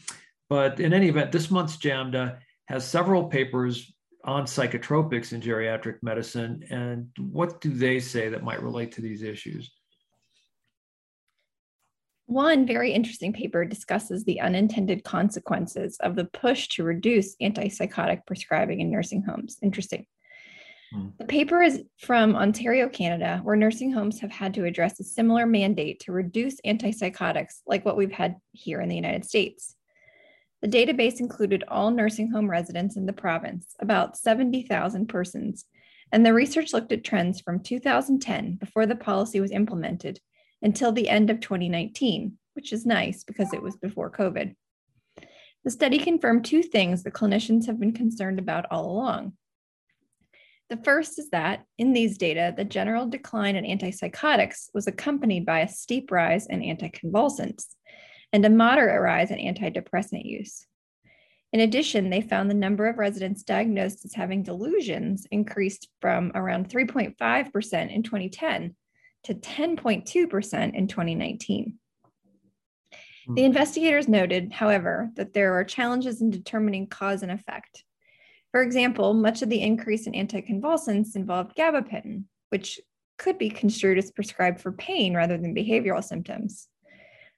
but 0.49 0.81
in 0.81 0.93
any 0.93 1.09
event, 1.09 1.31
this 1.31 1.51
month's 1.51 1.77
JAMDA 1.77 2.39
has 2.71 2.87
several 2.87 3.25
papers 3.25 3.93
on 4.23 4.45
psychotropics 4.45 5.33
in 5.33 5.41
geriatric 5.41 5.97
medicine. 6.03 6.63
And 6.71 7.09
what 7.19 7.61
do 7.61 7.71
they 7.71 7.99
say 7.99 8.29
that 8.29 8.45
might 8.45 8.63
relate 8.63 8.93
to 8.93 9.01
these 9.01 9.25
issues? 9.25 9.73
One 12.27 12.65
very 12.65 12.93
interesting 12.93 13.33
paper 13.33 13.65
discusses 13.65 14.23
the 14.23 14.41
unintended 14.41 15.03
consequences 15.03 15.97
of 15.99 16.15
the 16.15 16.27
push 16.27 16.69
to 16.69 16.85
reduce 16.85 17.35
antipsychotic 17.43 18.21
prescribing 18.25 18.81
in 18.81 18.89
nursing 18.89 19.25
homes. 19.25 19.59
Interesting. 19.63 20.07
Hmm. 20.95 21.09
The 21.19 21.25
paper 21.25 21.63
is 21.63 21.83
from 21.99 22.37
Ontario, 22.37 22.89
Canada, 22.89 23.41
where 23.43 23.57
nursing 23.57 23.93
homes 23.93 24.21
have 24.21 24.31
had 24.31 24.55
to 24.55 24.65
address 24.65 25.01
a 25.01 25.05
similar 25.05 25.45
mandate 25.45 25.99
to 26.01 26.13
reduce 26.13 26.61
antipsychotics 26.65 27.63
like 27.67 27.85
what 27.85 27.97
we've 27.97 28.13
had 28.13 28.37
here 28.53 28.81
in 28.81 28.89
the 28.89 28.95
United 28.95 29.25
States. 29.25 29.75
The 30.63 30.69
database 30.69 31.21
included 31.21 31.65
all 31.69 31.91
nursing 31.91 32.31
home 32.31 32.51
residents 32.51 32.97
in 32.97 33.07
the 33.07 33.15
province, 33.15 33.75
about 33.81 34.19
70,000 34.19 35.07
persons, 35.07 35.65
and 36.13 36.27
the 36.27 36.35
research 36.35 36.73
looked 36.73 36.93
at 36.93 37.05
trends 37.05 37.41
from 37.41 37.61
2010, 37.61 38.57
before 38.57 38.85
the 38.85 38.97
policy 38.97 39.41
was 39.41 39.53
implemented, 39.53 40.21
until 40.61 40.93
the 40.93 41.09
end 41.09 41.31
of 41.31 41.41
2019, 41.41 42.37
which 42.55 42.73
is 42.73 42.85
nice 42.85 43.25
because 43.25 43.55
it 43.55 43.63
was 43.63 43.77
before 43.77 44.11
COVID. 44.11 44.55
The 45.65 45.71
study 45.71 45.99
confirmed 45.99 46.45
two 46.45 46.63
things 46.63 47.05
that 47.05 47.15
clinicians 47.15 47.67
have 47.67 47.81
been 47.81 47.93
concerned 47.93 48.39
about 48.39 48.67
all 48.71 48.91
along. 48.91 49.35
The 50.69 50.77
first 50.79 51.19
is 51.19 51.31
that 51.31 51.65
in 51.79 51.93
these 51.93 52.17
data, 52.19 52.55
the 52.57 52.65
general 52.65 53.07
decline 53.07 53.57
in 53.57 53.65
antipsychotics 53.65 54.69
was 54.73 54.87
accompanied 54.87 55.45
by 55.45 55.61
a 55.61 55.69
steep 55.69 56.11
rise 56.11 56.47
in 56.47 56.61
anticonvulsants 56.61 57.65
and 58.33 58.45
a 58.45 58.51
moderate 58.51 59.01
rise 59.01 59.31
in 59.31 59.39
antidepressant 59.39 60.25
use. 60.25 60.67
In 61.53 61.61
addition, 61.61 62.11
they 62.11 62.21
found 62.21 62.49
the 62.49 62.55
number 62.55 62.87
of 62.87 62.99
residents 62.99 63.43
diagnosed 63.43 64.05
as 64.05 64.15
having 64.15 64.43
delusions 64.43 65.27
increased 65.31 65.89
from 66.01 66.31
around 66.35 66.69
3.5% 66.69 67.95
in 67.95 68.03
2010 68.03 68.77
to 69.25 69.35
10.2% 69.35 70.75
in 70.75 70.87
2019. 70.87 71.79
Hmm. 73.27 73.35
The 73.35 73.45
investigators 73.45 74.09
noted, 74.09 74.53
however, 74.53 75.11
that 75.17 75.33
there 75.33 75.55
are 75.55 75.65
challenges 75.65 76.23
in 76.23 76.31
determining 76.31 76.87
cause 76.87 77.23
and 77.23 77.33
effect. 77.33 77.85
For 78.53 78.63
example, 78.63 79.13
much 79.13 79.43
of 79.43 79.49
the 79.49 79.61
increase 79.61 80.07
in 80.07 80.13
anticonvulsants 80.13 81.17
involved 81.17 81.57
gabapentin, 81.57 82.25
which 82.51 82.81
could 83.19 83.39
be 83.39 83.51
construed 83.51 83.99
as 83.99 84.11
prescribed 84.11 84.61
for 84.61 84.73
pain 84.73 85.15
rather 85.15 85.37
than 85.37 85.55
behavioral 85.55 86.03
symptoms. 86.03 86.69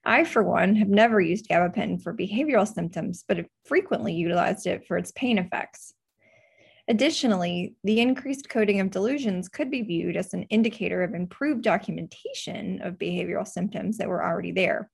I, 0.05 0.25
for 0.25 0.43
one, 0.43 0.75
have 0.77 0.89
never 0.89 1.21
used 1.21 1.49
gabapentin 1.49 2.03
for 2.03 2.13
behavioral 2.13 2.67
symptoms, 2.67 3.25
but 3.27 3.37
have 3.37 3.47
frequently 3.65 4.15
utilized 4.15 4.67
it 4.67 4.87
for 4.87 4.97
its 4.97 5.13
pain 5.13 5.39
effects. 5.39 5.95
Additionally, 6.89 7.77
the 7.85 8.01
increased 8.01 8.49
coding 8.49 8.81
of 8.81 8.91
delusions 8.91 9.49
could 9.49 9.71
be 9.71 9.83
viewed 9.83 10.17
as 10.17 10.35
an 10.35 10.43
indicator 10.45 11.05
of 11.05 11.15
improved 11.15 11.63
documentation 11.63 12.83
of 12.83 12.99
behavioral 12.99 13.47
symptoms 13.47 13.99
that 13.99 14.09
were 14.09 14.25
already 14.25 14.51
there. 14.51 14.91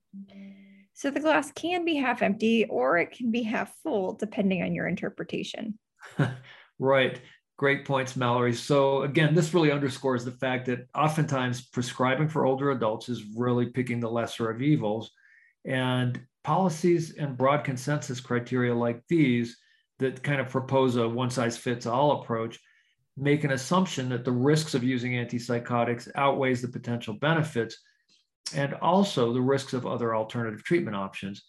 So 0.93 1.09
the 1.09 1.19
glass 1.19 1.51
can 1.51 1.85
be 1.85 1.95
half 1.95 2.21
empty 2.21 2.65
or 2.65 2.97
it 2.97 3.11
can 3.11 3.31
be 3.31 3.41
half 3.41 3.73
full, 3.81 4.13
depending 4.13 4.61
on 4.61 4.75
your 4.75 4.87
interpretation. 4.87 5.79
right. 6.79 7.19
Great 7.59 7.83
points, 7.83 8.15
Mallory. 8.15 8.53
So, 8.53 9.01
again, 9.01 9.35
this 9.35 9.53
really 9.53 9.69
underscores 9.69 10.23
the 10.23 10.31
fact 10.31 10.67
that 10.67 10.87
oftentimes 10.95 11.67
prescribing 11.67 12.29
for 12.29 12.45
older 12.45 12.71
adults 12.71 13.09
is 13.09 13.25
really 13.35 13.65
picking 13.65 13.99
the 13.99 14.09
lesser 14.09 14.49
of 14.49 14.61
evils. 14.61 15.11
And 15.65 16.21
policies 16.45 17.17
and 17.17 17.35
broad 17.35 17.65
consensus 17.65 18.21
criteria 18.21 18.73
like 18.73 19.03
these 19.09 19.57
that 19.97 20.23
kind 20.23 20.39
of 20.39 20.47
propose 20.47 20.95
a 20.95 21.09
one 21.09 21.29
size 21.29 21.57
fits 21.57 21.85
all 21.85 22.21
approach 22.21 22.57
make 23.17 23.43
an 23.43 23.51
assumption 23.51 24.07
that 24.07 24.23
the 24.23 24.31
risks 24.31 24.73
of 24.73 24.81
using 24.81 25.11
antipsychotics 25.11 26.07
outweighs 26.15 26.61
the 26.61 26.67
potential 26.69 27.15
benefits 27.15 27.77
and 28.55 28.73
also 28.75 29.33
the 29.33 29.41
risks 29.41 29.73
of 29.73 29.85
other 29.85 30.15
alternative 30.15 30.63
treatment 30.63 30.95
options. 30.95 31.43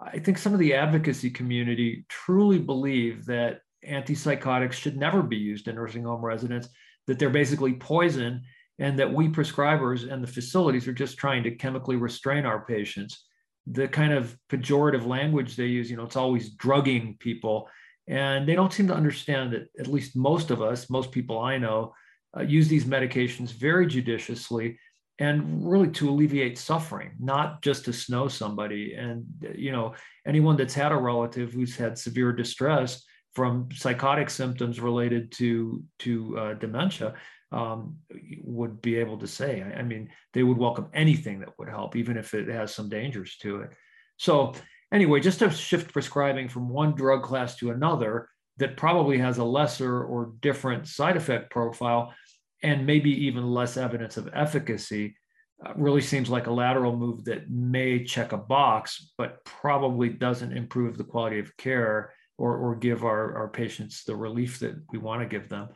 I 0.00 0.18
think 0.18 0.38
some 0.38 0.54
of 0.54 0.60
the 0.60 0.72
advocacy 0.72 1.28
community 1.28 2.06
truly 2.08 2.58
believe 2.58 3.26
that 3.26 3.60
antipsychotics 3.88 4.72
should 4.72 4.96
never 4.96 5.22
be 5.22 5.36
used 5.36 5.68
in 5.68 5.76
nursing 5.76 6.04
home 6.04 6.24
residents, 6.24 6.68
that 7.06 7.18
they're 7.18 7.30
basically 7.30 7.74
poison, 7.74 8.42
and 8.78 8.98
that 8.98 9.12
we 9.12 9.28
prescribers 9.28 10.10
and 10.10 10.22
the 10.22 10.28
facilities 10.28 10.88
are 10.88 10.92
just 10.92 11.18
trying 11.18 11.42
to 11.42 11.54
chemically 11.54 11.96
restrain 11.96 12.46
our 12.46 12.64
patients. 12.64 13.24
The 13.66 13.86
kind 13.86 14.12
of 14.12 14.36
pejorative 14.48 15.06
language 15.06 15.56
they 15.56 15.66
use, 15.66 15.90
you 15.90 15.96
know, 15.96 16.04
it's 16.04 16.16
always 16.16 16.50
drugging 16.50 17.16
people. 17.20 17.68
And 18.08 18.48
they 18.48 18.54
don't 18.54 18.72
seem 18.72 18.88
to 18.88 18.94
understand 18.94 19.52
that 19.52 19.68
at 19.78 19.86
least 19.86 20.16
most 20.16 20.50
of 20.50 20.60
us, 20.60 20.90
most 20.90 21.12
people 21.12 21.38
I 21.38 21.58
know, 21.58 21.94
uh, 22.36 22.42
use 22.42 22.66
these 22.66 22.84
medications 22.84 23.52
very 23.52 23.86
judiciously 23.86 24.78
and 25.18 25.70
really 25.70 25.88
to 25.88 26.08
alleviate 26.08 26.58
suffering, 26.58 27.12
not 27.20 27.62
just 27.62 27.84
to 27.84 27.92
snow 27.92 28.26
somebody. 28.26 28.94
And, 28.94 29.26
you 29.54 29.70
know, 29.70 29.94
anyone 30.26 30.56
that's 30.56 30.74
had 30.74 30.90
a 30.90 30.96
relative 30.96 31.52
who's 31.52 31.76
had 31.76 31.96
severe 31.96 32.32
distress 32.32 33.04
from 33.34 33.68
psychotic 33.74 34.30
symptoms 34.30 34.80
related 34.80 35.32
to 35.32 35.82
to 36.00 36.38
uh, 36.38 36.54
dementia 36.54 37.14
um, 37.52 37.96
would 38.42 38.80
be 38.80 38.96
able 38.96 39.18
to 39.18 39.26
say. 39.26 39.62
I, 39.62 39.80
I, 39.80 39.82
mean, 39.82 40.08
they 40.32 40.42
would 40.42 40.56
welcome 40.56 40.88
anything 40.94 41.40
that 41.40 41.58
would 41.58 41.68
help, 41.68 41.96
even 41.96 42.16
if 42.16 42.34
it 42.34 42.48
has 42.48 42.74
some 42.74 42.88
dangers 42.88 43.36
to 43.42 43.60
it. 43.60 43.70
So 44.16 44.54
anyway, 44.92 45.20
just 45.20 45.38
to 45.40 45.50
shift 45.50 45.92
prescribing 45.92 46.48
from 46.48 46.68
one 46.68 46.94
drug 46.94 47.22
class 47.22 47.56
to 47.56 47.70
another 47.70 48.28
that 48.56 48.76
probably 48.76 49.18
has 49.18 49.38
a 49.38 49.44
lesser 49.44 50.02
or 50.02 50.32
different 50.40 50.86
side 50.86 51.16
effect 51.16 51.50
profile 51.50 52.14
and 52.62 52.86
maybe 52.86 53.10
even 53.26 53.46
less 53.46 53.76
evidence 53.76 54.16
of 54.16 54.30
efficacy 54.32 55.16
uh, 55.64 55.72
really 55.76 56.00
seems 56.00 56.28
like 56.30 56.46
a 56.46 56.52
lateral 56.52 56.96
move 56.96 57.24
that 57.24 57.50
may 57.50 58.04
check 58.04 58.32
a 58.32 58.36
box, 58.36 59.12
but 59.18 59.44
probably 59.44 60.08
doesn't 60.08 60.56
improve 60.56 60.96
the 60.96 61.04
quality 61.04 61.38
of 61.38 61.56
care 61.56 62.12
or, 62.38 62.56
or 62.56 62.76
give 62.76 63.04
our, 63.04 63.36
our 63.36 63.48
patients 63.48 64.04
the 64.04 64.16
relief 64.16 64.58
that 64.60 64.74
we 64.90 64.98
want 64.98 65.20
to 65.22 65.28
give 65.28 65.48
them. 65.48 65.68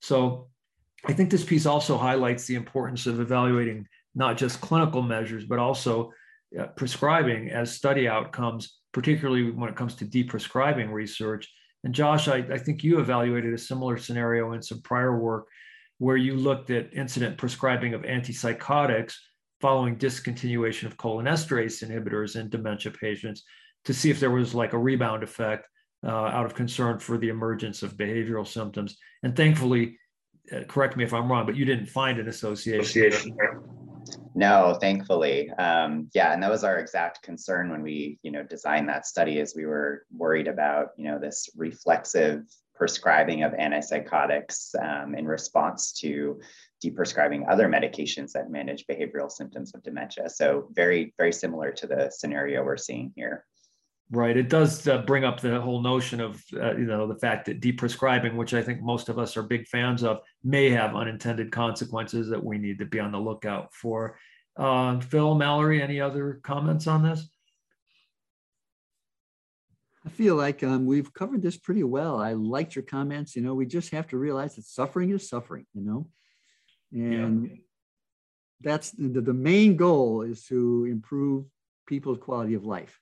So 0.00 0.48
I 1.04 1.12
think 1.12 1.30
this 1.30 1.44
piece 1.44 1.66
also 1.66 1.96
highlights 1.96 2.46
the 2.46 2.54
importance 2.54 3.06
of 3.06 3.20
evaluating 3.20 3.86
not 4.14 4.36
just 4.36 4.60
clinical 4.60 5.02
measures, 5.02 5.44
but 5.44 5.58
also 5.58 6.12
uh, 6.58 6.66
prescribing 6.76 7.50
as 7.50 7.74
study 7.74 8.06
outcomes, 8.08 8.78
particularly 8.92 9.50
when 9.50 9.70
it 9.70 9.76
comes 9.76 9.94
to 9.96 10.04
deprescribing 10.04 10.92
research. 10.92 11.50
And 11.84 11.94
Josh, 11.94 12.28
I, 12.28 12.44
I 12.52 12.58
think 12.58 12.84
you 12.84 13.00
evaluated 13.00 13.52
a 13.54 13.58
similar 13.58 13.96
scenario 13.96 14.52
in 14.52 14.62
some 14.62 14.82
prior 14.82 15.18
work 15.18 15.48
where 15.98 16.16
you 16.16 16.34
looked 16.34 16.70
at 16.70 16.92
incident 16.94 17.38
prescribing 17.38 17.94
of 17.94 18.02
antipsychotics 18.02 19.14
following 19.60 19.96
discontinuation 19.96 20.86
of 20.86 20.96
cholinesterase 20.96 21.88
inhibitors 21.88 22.38
in 22.38 22.50
dementia 22.50 22.92
patients 22.92 23.44
to 23.84 23.94
see 23.94 24.10
if 24.10 24.20
there 24.20 24.30
was 24.30 24.54
like 24.54 24.72
a 24.72 24.78
rebound 24.78 25.22
effect 25.22 25.68
uh, 26.04 26.10
out 26.10 26.46
of 26.46 26.54
concern 26.54 26.98
for 26.98 27.18
the 27.18 27.28
emergence 27.28 27.82
of 27.82 27.96
behavioral 27.96 28.46
symptoms. 28.46 28.96
And 29.22 29.36
thankfully, 29.36 29.98
uh, 30.52 30.64
correct 30.64 30.96
me 30.96 31.04
if 31.04 31.14
I'm 31.14 31.30
wrong, 31.30 31.46
but 31.46 31.56
you 31.56 31.64
didn't 31.64 31.86
find 31.86 32.18
an 32.18 32.28
association. 32.28 33.36
No, 34.34 34.76
thankfully. 34.80 35.50
Um, 35.50 36.08
yeah, 36.14 36.32
and 36.32 36.42
that 36.42 36.50
was 36.50 36.64
our 36.64 36.78
exact 36.78 37.22
concern 37.22 37.70
when 37.70 37.82
we, 37.82 38.18
you 38.22 38.30
know, 38.30 38.42
designed 38.42 38.88
that 38.88 39.06
study 39.06 39.38
is 39.38 39.54
we 39.54 39.66
were 39.66 40.04
worried 40.10 40.48
about, 40.48 40.88
you 40.96 41.04
know, 41.04 41.18
this 41.18 41.48
reflexive 41.56 42.42
prescribing 42.74 43.44
of 43.44 43.52
antipsychotics 43.52 44.74
um, 44.82 45.14
in 45.14 45.26
response 45.26 45.92
to 45.92 46.40
deprescribing 46.84 47.48
other 47.48 47.68
medications 47.68 48.32
that 48.32 48.50
manage 48.50 48.86
behavioral 48.86 49.30
symptoms 49.30 49.72
of 49.74 49.82
dementia. 49.82 50.28
So 50.28 50.68
very, 50.72 51.14
very 51.16 51.32
similar 51.32 51.70
to 51.72 51.86
the 51.86 52.10
scenario 52.10 52.64
we're 52.64 52.76
seeing 52.76 53.12
here. 53.14 53.44
Right. 54.14 54.36
It 54.36 54.50
does 54.50 54.86
uh, 54.86 54.98
bring 54.98 55.24
up 55.24 55.40
the 55.40 55.58
whole 55.58 55.80
notion 55.80 56.20
of, 56.20 56.44
uh, 56.54 56.76
you 56.76 56.84
know, 56.84 57.06
the 57.06 57.18
fact 57.18 57.46
that 57.46 57.62
deprescribing, 57.62 58.36
which 58.36 58.52
I 58.52 58.62
think 58.62 58.82
most 58.82 59.08
of 59.08 59.18
us 59.18 59.38
are 59.38 59.42
big 59.42 59.66
fans 59.66 60.04
of, 60.04 60.20
may 60.44 60.68
have 60.68 60.94
unintended 60.94 61.50
consequences 61.50 62.28
that 62.28 62.44
we 62.44 62.58
need 62.58 62.78
to 62.80 62.84
be 62.84 63.00
on 63.00 63.10
the 63.10 63.18
lookout 63.18 63.72
for. 63.72 64.18
Uh, 64.54 65.00
Phil, 65.00 65.34
Mallory, 65.34 65.80
any 65.80 65.98
other 65.98 66.40
comments 66.42 66.86
on 66.86 67.02
this? 67.02 67.26
I 70.04 70.10
feel 70.10 70.34
like 70.34 70.62
um, 70.62 70.84
we've 70.84 71.14
covered 71.14 71.40
this 71.40 71.56
pretty 71.56 71.84
well. 71.84 72.20
I 72.20 72.34
liked 72.34 72.74
your 72.74 72.84
comments. 72.84 73.34
You 73.34 73.40
know, 73.40 73.54
we 73.54 73.64
just 73.64 73.92
have 73.92 74.08
to 74.08 74.18
realize 74.18 74.56
that 74.56 74.64
suffering 74.66 75.08
is 75.08 75.26
suffering, 75.26 75.64
you 75.72 75.82
know, 75.82 76.06
and 76.92 77.48
yeah. 77.48 77.56
that's 78.60 78.90
the, 78.90 79.22
the 79.22 79.32
main 79.32 79.76
goal 79.76 80.20
is 80.20 80.44
to 80.48 80.84
improve 80.84 81.46
people's 81.86 82.18
quality 82.18 82.52
of 82.52 82.66
life. 82.66 82.98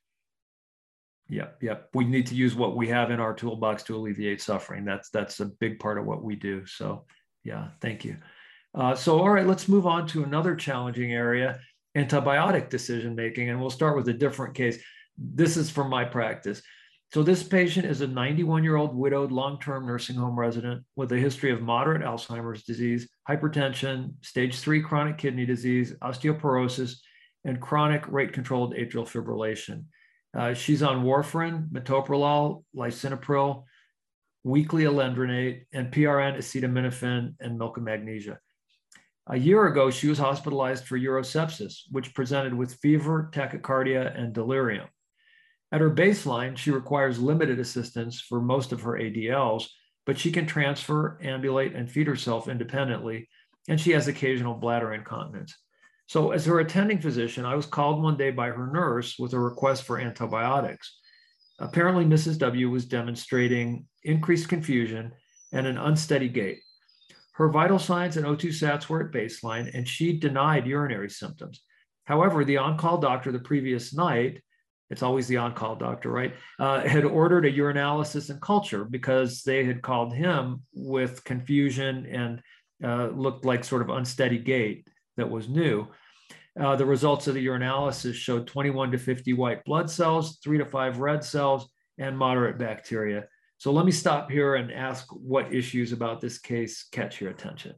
Yeah, 1.31 1.47
yeah. 1.63 1.77
We 1.95 2.05
need 2.05 2.27
to 2.27 2.35
use 2.35 2.57
what 2.57 2.77
we 2.77 2.89
have 2.89 3.13
in 3.13 3.21
our 3.21 3.33
toolbox 3.33 3.85
to 3.85 3.97
alleviate 3.97 4.43
suffering. 4.43 4.85
That's 4.85 5.11
that's 5.11 5.39
a 5.39 5.47
big 5.47 5.79
part 5.79 5.97
of 5.97 6.05
what 6.05 6.25
we 6.25 6.35
do. 6.35 6.67
So, 6.67 7.05
yeah, 7.45 7.69
thank 7.81 8.05
you. 8.05 8.17
Uh, 8.75 8.97
so, 8.97 9.21
all 9.21 9.31
right, 9.31 9.47
let's 9.47 9.69
move 9.69 9.87
on 9.87 10.09
to 10.09 10.25
another 10.25 10.57
challenging 10.57 11.13
area: 11.13 11.61
antibiotic 11.97 12.69
decision 12.69 13.15
making, 13.15 13.49
and 13.49 13.61
we'll 13.61 13.71
start 13.71 13.97
with 13.97 14.09
a 14.09 14.13
different 14.13 14.57
case. 14.57 14.83
This 15.17 15.57
is 15.57 15.71
from 15.71 15.89
my 15.89 16.05
practice. 16.05 16.63
So, 17.13 17.23
this 17.23 17.45
patient 17.45 17.87
is 17.87 18.01
a 18.01 18.09
91 18.09 18.65
year 18.65 18.75
old 18.75 18.97
widowed 18.97 19.31
long 19.31 19.61
term 19.61 19.87
nursing 19.87 20.17
home 20.17 20.37
resident 20.37 20.85
with 20.97 21.13
a 21.13 21.17
history 21.17 21.53
of 21.53 21.63
moderate 21.63 22.03
Alzheimer's 22.03 22.65
disease, 22.65 23.09
hypertension, 23.29 24.15
stage 24.21 24.59
three 24.59 24.83
chronic 24.83 25.17
kidney 25.17 25.47
disease, 25.47 25.95
osteoporosis, 26.03 26.97
and 27.45 27.61
chronic 27.61 28.09
rate 28.09 28.33
controlled 28.33 28.75
atrial 28.75 29.07
fibrillation. 29.07 29.85
Uh, 30.37 30.55
she's 30.55 30.83
on 30.83 31.05
warfarin, 31.05 31.69
metoprolol, 31.71 32.65
lisinopril, 32.77 33.65
weekly 34.45 34.85
alendronate, 34.85 35.65
and 35.73 35.93
PRN, 35.93 36.37
acetaminophen, 36.37 37.35
and 37.41 37.59
milk 37.59 37.77
of 37.77 37.83
magnesia. 37.83 38.39
A 39.27 39.37
year 39.37 39.67
ago, 39.67 39.91
she 39.91 40.09
was 40.09 40.19
hospitalized 40.19 40.87
for 40.87 40.99
urosepsis, 40.99 41.83
which 41.91 42.15
presented 42.15 42.55
with 42.55 42.75
fever, 42.75 43.31
tachycardia, 43.33 44.19
and 44.19 44.33
delirium. 44.33 44.89
At 45.73 45.81
her 45.81 45.91
baseline, 45.91 46.57
she 46.57 46.71
requires 46.71 47.21
limited 47.21 47.61
assistance 47.61 48.21
for 48.21 48.41
most 48.41 48.73
of 48.73 48.83
her 48.83 48.93
ADLs, 48.93 49.69
but 50.05 50.19
she 50.19 50.33
can 50.33 50.47
transfer, 50.47 51.19
ambulate, 51.23 51.75
and 51.75 51.89
feed 51.89 52.09
herself 52.09 52.49
independently, 52.49 53.29
and 53.69 53.81
she 53.81 53.93
has 53.93 54.09
occasional 54.09 54.55
bladder 54.55 54.93
incontinence. 54.93 55.57
So, 56.11 56.33
as 56.33 56.45
her 56.47 56.59
attending 56.59 57.01
physician, 57.01 57.47
I 57.47 57.55
was 57.55 57.67
called 57.67 58.03
one 58.03 58.17
day 58.17 58.33
by 58.33 58.49
her 58.49 58.67
nurse 58.67 59.17
with 59.17 59.33
a 59.33 59.39
request 59.39 59.85
for 59.85 60.01
antibiotics. 60.01 60.99
Apparently, 61.61 62.05
Mrs. 62.05 62.37
W 62.39 62.69
was 62.69 62.85
demonstrating 62.85 63.87
increased 64.03 64.49
confusion 64.49 65.13
and 65.53 65.69
an 65.69 65.79
unsteady 65.79 66.29
gait. 66.29 66.59
Her 67.35 67.49
vital 67.49 67.79
signs 67.79 68.17
and 68.17 68.27
O2 68.27 68.49
sats 68.49 68.89
were 68.89 69.07
at 69.07 69.13
baseline, 69.13 69.73
and 69.73 69.87
she 69.87 70.19
denied 70.19 70.67
urinary 70.67 71.11
symptoms. 71.11 71.63
However, 72.07 72.45
the 72.45 72.57
on 72.57 72.77
call 72.77 72.99
doctor 72.99 73.31
the 73.31 73.39
previous 73.39 73.95
night, 73.95 74.43
it's 74.91 75.05
always 75.05 75.29
the 75.29 75.37
on 75.37 75.55
call 75.55 75.77
doctor, 75.77 76.11
right, 76.11 76.35
uh, 76.59 76.81
had 76.81 77.05
ordered 77.05 77.47
a 77.47 77.53
urinalysis 77.53 78.31
and 78.31 78.43
culture 78.43 78.85
because 78.85 79.45
they 79.45 79.63
had 79.63 79.81
called 79.81 80.13
him 80.13 80.63
with 80.75 81.23
confusion 81.23 82.05
and 82.07 82.43
uh, 82.83 83.11
looked 83.15 83.45
like 83.45 83.63
sort 83.63 83.83
of 83.83 83.91
unsteady 83.91 84.39
gait 84.39 84.89
that 85.17 85.31
was 85.31 85.49
new. 85.49 85.87
Uh, 86.61 86.77
the 86.77 86.85
results 86.85 87.27
of 87.27 87.35
the 87.35 87.47
urinalysis 87.47 88.15
showed 88.15 88.47
21 88.47 88.91
to 88.91 88.99
50 88.99 89.33
white 89.33 89.65
blood 89.65 89.91
cells, 89.91 90.39
three 90.45 90.59
to 90.59 90.67
five 90.67 90.99
red 90.99 91.25
cells, 91.25 91.71
and 91.99 92.17
moderate 92.17 92.59
bacteria. 92.59 93.25
So 93.57 93.73
let 93.73 93.87
me 93.87 93.93
stop 93.93 94.31
here 94.31 94.57
and 94.57 94.71
ask 94.71 95.07
what 95.11 95.55
issues 95.55 95.93
about 95.93 96.21
this 96.21 96.39
case 96.39 96.87
catch 96.93 97.21
your 97.21 97.31
attention. 97.31 97.75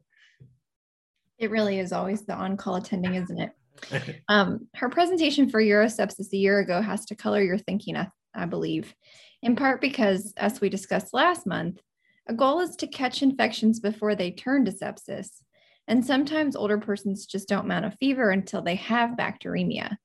It 1.38 1.50
really 1.50 1.78
is 1.78 1.92
always 1.92 2.22
the 2.22 2.34
on 2.34 2.56
call 2.56 2.76
attending, 2.76 3.14
isn't 3.14 3.38
it? 3.38 4.22
um, 4.28 4.68
her 4.74 4.88
presentation 4.88 5.48
for 5.48 5.60
urosepsis 5.60 6.32
a 6.32 6.36
year 6.36 6.58
ago 6.58 6.80
has 6.80 7.04
to 7.06 7.14
color 7.14 7.42
your 7.42 7.58
thinking, 7.58 7.96
I, 7.96 8.08
I 8.34 8.46
believe, 8.46 8.94
in 9.42 9.56
part 9.56 9.80
because, 9.80 10.32
as 10.36 10.60
we 10.60 10.68
discussed 10.68 11.14
last 11.14 11.46
month, 11.46 11.80
a 12.28 12.34
goal 12.34 12.60
is 12.60 12.76
to 12.76 12.86
catch 12.86 13.22
infections 13.22 13.80
before 13.80 14.14
they 14.14 14.30
turn 14.30 14.64
to 14.64 14.72
sepsis. 14.72 15.42
And 15.88 16.04
sometimes 16.04 16.56
older 16.56 16.78
persons 16.78 17.26
just 17.26 17.48
don't 17.48 17.66
mount 17.66 17.84
a 17.84 17.90
fever 17.90 18.30
until 18.30 18.62
they 18.62 18.76
have 18.76 19.10
bacteremia. 19.10 19.96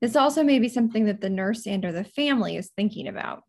This 0.00 0.16
also 0.16 0.42
may 0.42 0.58
be 0.58 0.68
something 0.68 1.06
that 1.06 1.20
the 1.20 1.30
nurse 1.30 1.66
and 1.66 1.84
or 1.84 1.92
the 1.92 2.04
family 2.04 2.56
is 2.56 2.70
thinking 2.76 3.08
about. 3.08 3.42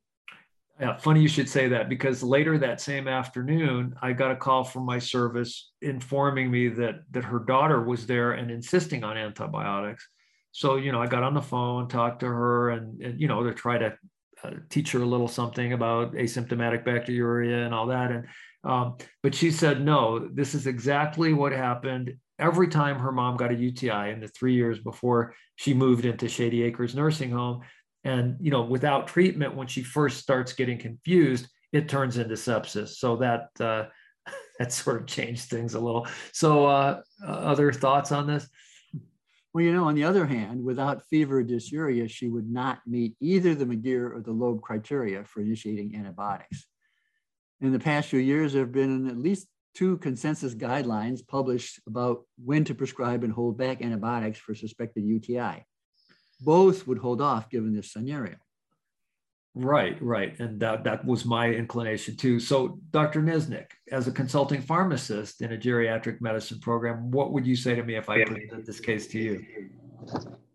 Yeah, 0.80 0.98
funny 0.98 1.22
you 1.22 1.30
should 1.30 1.48
say 1.48 1.70
that 1.70 1.88
because 1.88 2.22
later 2.22 2.58
that 2.58 2.82
same 2.82 3.08
afternoon, 3.08 3.96
I 4.02 4.12
got 4.12 4.32
a 4.32 4.36
call 4.36 4.66
from 4.66 4.86
my 4.86 5.00
service 5.00 5.72
informing 5.82 6.52
me 6.52 6.68
that 6.70 6.96
that 7.12 7.24
her 7.24 7.40
daughter 7.40 7.82
was 7.82 8.06
there 8.06 8.34
and 8.34 8.52
insisting 8.52 9.04
on 9.04 9.16
antibiotics. 9.18 10.08
So 10.52 10.76
you 10.76 10.92
know, 10.92 11.02
I 11.02 11.08
got 11.08 11.24
on 11.24 11.34
the 11.34 11.42
phone, 11.42 11.88
talked 11.88 12.22
to 12.22 12.28
her, 12.28 12.72
and, 12.72 13.02
and 13.02 13.22
you 13.22 13.30
know, 13.30 13.44
to 13.44 13.54
try 13.54 13.78
to 13.78 13.98
uh, 14.44 14.52
teach 14.70 14.92
her 14.92 15.00
a 15.00 15.06
little 15.06 15.30
something 15.30 15.72
about 15.72 16.14
asymptomatic 16.14 16.84
bacteriuria 16.86 17.66
and 17.66 17.74
all 17.74 17.88
that. 17.88 18.12
And 18.12 18.28
um, 18.66 18.98
but 19.22 19.36
she 19.36 19.52
said, 19.52 19.86
no, 19.86 20.28
this 20.28 20.56
is 20.56 20.66
exactly 20.66 21.34
what 21.34 21.52
happened 21.52 22.16
every 22.40 22.68
time 22.68 23.00
her 23.00 23.12
mom 23.12 23.38
got 23.38 23.52
a 23.52 23.56
UTI 23.56 24.10
in 24.10 24.20
the 24.20 24.28
three 24.28 24.56
years 24.56 24.80
before 24.80 25.36
she 25.56 25.74
moved 25.74 26.04
into 26.04 26.28
Shady 26.28 26.64
Acres 26.64 26.96
Nursing 26.96 27.30
Home. 27.30 27.62
And, 28.04 28.38
you 28.42 28.52
know, 28.52 28.64
without 28.64 29.08
treatment, 29.08 29.56
when 29.56 29.68
she 29.68 29.84
first 29.84 30.18
starts 30.18 30.54
getting 30.54 30.80
confused, 30.80 31.48
it 31.72 31.88
turns 31.88 32.18
into 32.18 32.34
sepsis. 32.36 32.96
So 32.96 33.18
that, 33.18 33.50
uh, 33.60 33.86
that 34.60 34.74
sort 34.74 35.00
of 35.00 35.08
changed 35.08 35.50
things 35.50 35.76
a 35.76 35.80
little. 35.80 36.08
So, 36.34 36.66
uh, 36.66 37.02
other 37.26 37.72
thoughts 37.72 38.12
on 38.12 38.28
this? 38.28 38.48
Well, 39.54 39.64
you 39.64 39.74
know, 39.74 39.86
on 39.86 39.96
the 39.96 40.04
other 40.04 40.26
hand, 40.26 40.64
without 40.64 41.04
fever 41.10 41.40
or 41.40 41.44
dysuria, 41.44 42.10
she 42.10 42.28
would 42.28 42.50
not 42.50 42.80
meet 42.86 43.16
either 43.22 43.56
the 43.56 43.66
McGeer 43.66 44.14
or 44.14 44.22
the 44.22 44.34
Loeb 44.34 44.62
criteria 44.62 45.24
for 45.24 45.42
initiating 45.42 45.96
antibiotics 45.96 46.68
in 47.62 47.72
the 47.72 47.80
past 47.80 48.10
few 48.10 48.20
years, 48.20 48.54
there 48.54 48.64
have 48.64 48.72
been 48.72 49.10
at 49.10 49.18
least 49.18 49.48
two 49.74 49.98
consensus 49.98 50.56
guidelines 50.56 51.26
published 51.28 51.80
about 51.88 52.24
when 52.44 52.64
to 52.66 52.74
prescribe 52.76 53.24
and 53.24 53.34
hold 53.34 53.58
back 53.58 53.82
antibiotics 53.82 54.40
for 54.40 54.56
suspected 54.56 55.04
UTI. 55.04 55.66
Both 56.42 56.88
would 56.88 56.98
hold 56.98 57.22
off 57.22 57.50
given 57.50 57.74
this 57.74 57.92
scenario. 57.92 58.36
Right, 59.54 59.98
right. 60.02 60.38
And 60.40 60.60
that, 60.60 60.84
that 60.84 61.06
was 61.06 61.24
my 61.24 61.48
inclination 61.48 62.18
too. 62.18 62.42
So, 62.42 62.78
Dr. 62.92 63.22
Niznik, 63.22 63.68
as 63.90 64.06
a 64.06 64.12
consulting 64.12 64.62
pharmacist 64.62 65.42
in 65.42 65.54
a 65.54 65.58
geriatric 65.58 66.20
medicine 66.20 66.60
program, 66.60 67.10
what 67.10 67.32
would 67.32 67.48
you 67.48 67.56
say 67.56 67.74
to 67.74 67.84
me 67.84 67.96
if 67.96 68.10
I 68.10 68.26
presented 68.26 68.66
this 68.66 68.82
case 68.82 69.08
to 69.08 69.20
you? 69.20 69.46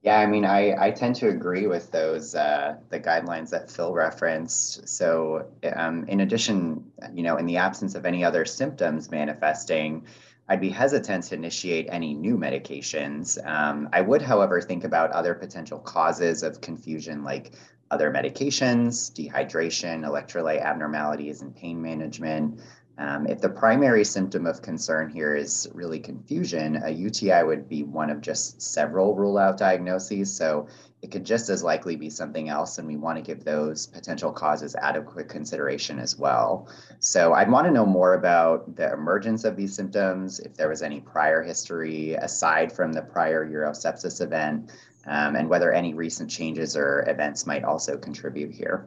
Yeah, 0.03 0.19
I 0.19 0.27
mean, 0.27 0.47
I, 0.47 0.87
I 0.87 0.91
tend 0.93 1.17
to 1.17 1.29
agree 1.29 1.67
with 1.67 1.91
those 1.91 2.35
uh, 2.35 2.77
the 2.89 2.99
guidelines 2.99 3.51
that 3.51 3.71
Phil 3.71 3.93
referenced. 3.93 4.89
So, 4.89 5.51
um, 5.77 6.05
in 6.09 6.21
addition, 6.21 6.91
you 7.13 7.23
know, 7.23 7.37
in 7.37 7.45
the 7.45 7.59
absence 7.59 7.95
of 7.95 8.07
any 8.07 8.25
other 8.25 8.47
symptoms 8.47 9.11
manifesting, 9.11 10.07
I'd 10.49 10.61
be 10.61 10.71
hesitant 10.71 11.25
to 11.25 11.35
initiate 11.35 11.87
any 11.91 12.15
new 12.15 12.39
medications. 12.39 13.39
Um, 13.47 13.91
I 13.93 14.01
would, 14.01 14.23
however, 14.23 14.63
think 14.63 14.85
about 14.85 15.11
other 15.13 15.35
potential 15.35 15.79
causes 15.79 16.43
of 16.43 16.63
confusion, 16.63 17.23
like 17.23 17.53
other 17.91 18.11
medications, 18.11 19.13
dehydration, 19.13 20.07
electrolyte 20.07 20.63
abnormalities, 20.63 21.43
and 21.43 21.55
pain 21.55 21.81
management. 21.81 22.61
Um, 23.01 23.27
if 23.27 23.41
the 23.41 23.49
primary 23.49 24.05
symptom 24.05 24.47
of 24.47 24.61
concern 24.61 25.09
here 25.09 25.35
is 25.35 25.67
really 25.73 25.99
confusion, 25.99 26.83
a 26.85 26.91
UTI 26.91 27.45
would 27.45 27.67
be 27.67 27.83
one 27.83 28.11
of 28.11 28.21
just 28.21 28.61
several 28.61 29.15
rule 29.15 29.39
out 29.39 29.57
diagnoses. 29.57 30.31
So 30.31 30.69
it 31.01 31.11
could 31.11 31.25
just 31.25 31.49
as 31.49 31.63
likely 31.63 31.97
be 31.97 32.11
something 32.11 32.51
else, 32.51 32.77
and 32.77 32.87
we 32.87 32.97
want 32.97 33.17
to 33.17 33.23
give 33.23 33.43
those 33.43 33.87
potential 33.87 34.31
causes 34.31 34.77
adequate 34.77 35.31
consideration 35.31 35.99
as 35.99 36.19
well. 36.19 36.69
So 36.99 37.33
I'd 37.33 37.51
want 37.51 37.67
to 37.67 37.73
know 37.73 37.87
more 37.87 38.13
about 38.13 38.77
the 38.77 38.93
emergence 38.93 39.45
of 39.45 39.57
these 39.57 39.75
symptoms, 39.75 40.39
if 40.41 40.55
there 40.55 40.69
was 40.69 40.83
any 40.83 41.01
prior 41.01 41.43
history 41.43 42.13
aside 42.17 42.71
from 42.71 42.93
the 42.93 43.01
prior 43.01 43.49
urosepsis 43.49 44.21
event, 44.21 44.73
um, 45.07 45.37
and 45.37 45.49
whether 45.49 45.73
any 45.73 45.95
recent 45.95 46.31
changes 46.31 46.77
or 46.77 47.09
events 47.09 47.47
might 47.47 47.65
also 47.65 47.97
contribute 47.97 48.53
here. 48.53 48.87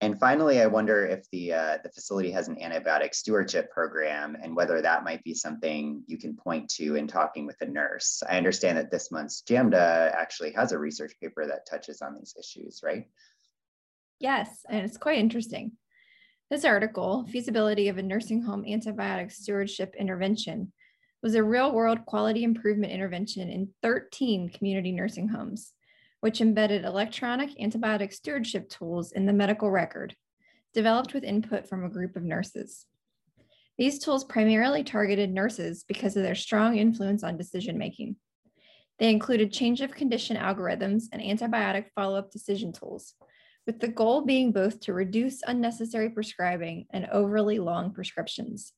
And 0.00 0.18
finally, 0.20 0.60
I 0.60 0.66
wonder 0.66 1.04
if 1.04 1.28
the, 1.32 1.52
uh, 1.52 1.78
the 1.82 1.90
facility 1.90 2.30
has 2.30 2.46
an 2.46 2.56
antibiotic 2.56 3.14
stewardship 3.14 3.72
program 3.72 4.36
and 4.40 4.54
whether 4.54 4.80
that 4.80 5.02
might 5.02 5.24
be 5.24 5.34
something 5.34 6.04
you 6.06 6.18
can 6.18 6.36
point 6.36 6.68
to 6.76 6.94
in 6.94 7.08
talking 7.08 7.46
with 7.46 7.60
a 7.62 7.66
nurse. 7.66 8.22
I 8.28 8.36
understand 8.36 8.78
that 8.78 8.92
this 8.92 9.10
month's 9.10 9.42
JAMDA 9.42 10.14
actually 10.14 10.52
has 10.52 10.70
a 10.70 10.78
research 10.78 11.14
paper 11.20 11.46
that 11.46 11.66
touches 11.68 12.00
on 12.00 12.14
these 12.14 12.34
issues, 12.38 12.80
right? 12.84 13.08
Yes, 14.20 14.64
and 14.68 14.84
it's 14.84 14.96
quite 14.96 15.18
interesting. 15.18 15.72
This 16.48 16.64
article, 16.64 17.26
Feasibility 17.26 17.88
of 17.88 17.98
a 17.98 18.02
Nursing 18.02 18.42
Home 18.42 18.62
Antibiotic 18.62 19.32
Stewardship 19.32 19.94
Intervention, 19.98 20.72
was 21.22 21.34
a 21.34 21.42
real 21.42 21.72
world 21.72 22.06
quality 22.06 22.44
improvement 22.44 22.92
intervention 22.92 23.50
in 23.50 23.68
13 23.82 24.50
community 24.50 24.92
nursing 24.92 25.28
homes 25.28 25.72
which 26.20 26.40
embedded 26.40 26.84
electronic 26.84 27.50
antibiotic 27.58 28.12
stewardship 28.12 28.68
tools 28.68 29.12
in 29.12 29.26
the 29.26 29.32
medical 29.32 29.70
record, 29.70 30.14
developed 30.74 31.14
with 31.14 31.24
input 31.24 31.68
from 31.68 31.84
a 31.84 31.90
group 31.90 32.16
of 32.16 32.22
nurses. 32.22 32.86
These 33.78 34.00
tools 34.00 34.24
primarily 34.24 34.82
targeted 34.82 35.32
nurses 35.32 35.84
because 35.84 36.16
of 36.16 36.24
their 36.24 36.34
strong 36.34 36.76
influence 36.76 37.22
on 37.22 37.36
decision 37.36 37.78
making. 37.78 38.16
They 38.98 39.10
included 39.10 39.52
change 39.52 39.80
of 39.80 39.94
condition 39.94 40.36
algorithms 40.36 41.04
and 41.12 41.22
antibiotic 41.22 41.86
follow 41.94 42.18
up 42.18 42.32
decision 42.32 42.72
tools, 42.72 43.14
with 43.66 43.78
the 43.78 43.86
goal 43.86 44.22
being 44.22 44.50
both 44.50 44.80
to 44.80 44.92
reduce 44.92 45.42
unnecessary 45.46 46.10
prescribing 46.10 46.86
and 46.90 47.06
overly 47.12 47.60
long 47.60 47.92
prescriptions. 47.92 48.72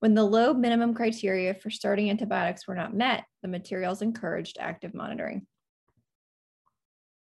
When 0.00 0.14
the 0.14 0.24
Loeb 0.24 0.56
minimum 0.56 0.94
criteria 0.94 1.52
for 1.52 1.68
starting 1.68 2.08
antibiotics 2.08 2.66
were 2.66 2.74
not 2.74 2.94
met, 2.94 3.24
the 3.42 3.48
materials 3.48 4.00
encouraged 4.00 4.56
active 4.58 4.94
monitoring. 4.94 5.46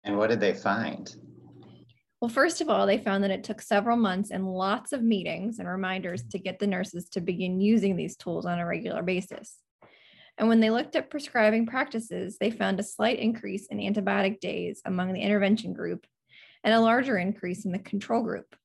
And 0.05 0.17
what 0.19 0.31
did 0.31 0.41
they 0.41 0.53
find? 0.53 1.15
Well, 2.21 2.29
first 2.29 2.61
of 2.61 2.71
all, 2.71 2.87
they 2.87 2.99
found 2.99 3.23
that 3.25 3.31
it 3.31 3.45
took 3.45 3.61
several 3.61 3.97
months 3.97 4.31
and 4.31 4.51
lots 4.51 4.93
of 4.93 5.03
meetings 5.03 5.59
and 5.59 5.69
reminders 5.69 6.23
to 6.29 6.39
get 6.39 6.59
the 6.59 6.67
nurses 6.67 7.09
to 7.11 7.21
begin 7.21 7.61
using 7.61 7.97
these 7.97 8.17
tools 8.17 8.47
on 8.47 8.59
a 8.59 8.67
regular 8.67 9.03
basis. 9.03 9.59
And 10.39 10.49
when 10.49 10.61
they 10.61 10.71
looked 10.71 10.97
at 10.97 11.11
prescribing 11.11 11.67
practices, 11.67 12.39
they 12.39 12.51
found 12.51 12.81
a 12.81 12.85
slight 12.85 13.19
increase 13.19 13.67
in 13.67 13.79
antibiotic 13.79 14.41
days 14.41 14.81
among 14.85 15.13
the 15.13 15.21
intervention 15.21 15.73
group 15.73 16.07
and 16.65 16.75
a 16.75 16.81
larger 16.81 17.19
increase 17.19 17.65
in 17.65 17.73
the 17.73 17.79
control 17.79 18.23
group. 18.23 18.57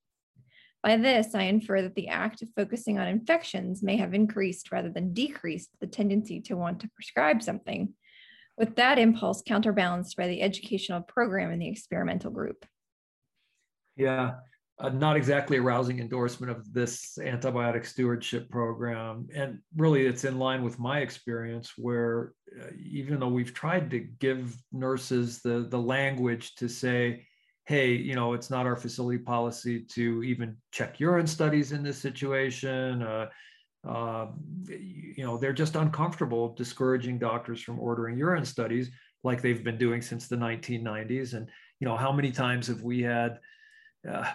By 0.82 0.96
this, 0.96 1.36
I 1.36 1.44
infer 1.44 1.82
that 1.82 1.96
the 1.96 2.08
act 2.08 2.42
of 2.42 2.50
focusing 2.56 2.98
on 2.98 3.08
infections 3.08 3.84
may 3.84 3.98
have 3.98 4.14
increased 4.14 4.72
rather 4.72 4.90
than 4.90 5.14
decreased 5.14 5.72
the 5.82 5.88
tendency 5.88 6.40
to 6.42 6.56
want 6.56 6.80
to 6.80 6.90
prescribe 6.96 7.44
something 7.44 7.94
with 8.60 8.76
that 8.76 9.00
impulse 9.00 9.42
counterbalanced 9.42 10.18
by 10.18 10.28
the 10.28 10.42
educational 10.42 11.02
program 11.02 11.52
in 11.52 11.60
the 11.60 11.70
experimental 11.70 12.30
group. 12.30 12.66
Yeah, 13.96 14.34
uh, 14.80 14.90
not 14.90 15.16
exactly 15.16 15.58
a 15.58 15.62
rousing 15.62 16.00
endorsement 16.00 16.52
of 16.52 16.72
this 16.74 17.18
antibiotic 17.20 17.86
stewardship 17.86 18.50
program. 18.50 19.28
And 19.34 19.60
really, 19.76 20.06
it's 20.06 20.26
in 20.26 20.38
line 20.38 20.62
with 20.62 20.78
my 20.78 21.00
experience 21.00 21.74
where 21.78 22.34
uh, 22.62 22.68
even 22.78 23.20
though 23.20 23.30
we've 23.30 23.54
tried 23.54 23.90
to 23.92 24.00
give 24.00 24.56
nurses 24.72 25.42
the, 25.42 25.68
the 25.70 25.80
language 25.80 26.56
to 26.56 26.68
say, 26.68 27.26
hey, 27.66 27.94
you 27.94 28.16
know, 28.16 28.34
it's 28.34 28.50
not 28.50 28.66
our 28.66 28.76
facility 28.76 29.20
policy 29.20 29.82
to 29.82 30.24
even 30.24 30.58
check 30.72 31.00
urine 31.00 31.28
studies 31.28 31.72
in 31.72 31.84
this 31.84 31.98
situation. 31.98 33.04
Uh, 33.04 33.28
uh, 33.88 34.28
you 34.68 35.24
know, 35.24 35.38
they're 35.38 35.54
just 35.54 35.76
uncomfortable 35.76 36.54
discouraging 36.56 37.18
doctors 37.18 37.62
from 37.62 37.80
ordering 37.80 38.18
urine 38.18 38.46
studies 38.46 38.90
like 39.24 39.42
they've 39.42 39.64
been 39.64 39.78
doing 39.78 40.02
since 40.02 40.28
the 40.28 40.36
1990s. 40.36 41.34
And, 41.34 41.50
you 41.80 41.88
know, 41.88 41.96
how 41.96 42.12
many 42.12 42.32
times 42.32 42.68
have 42.68 42.82
we 42.84 43.02
had, 43.02 43.40
uh, 44.10 44.32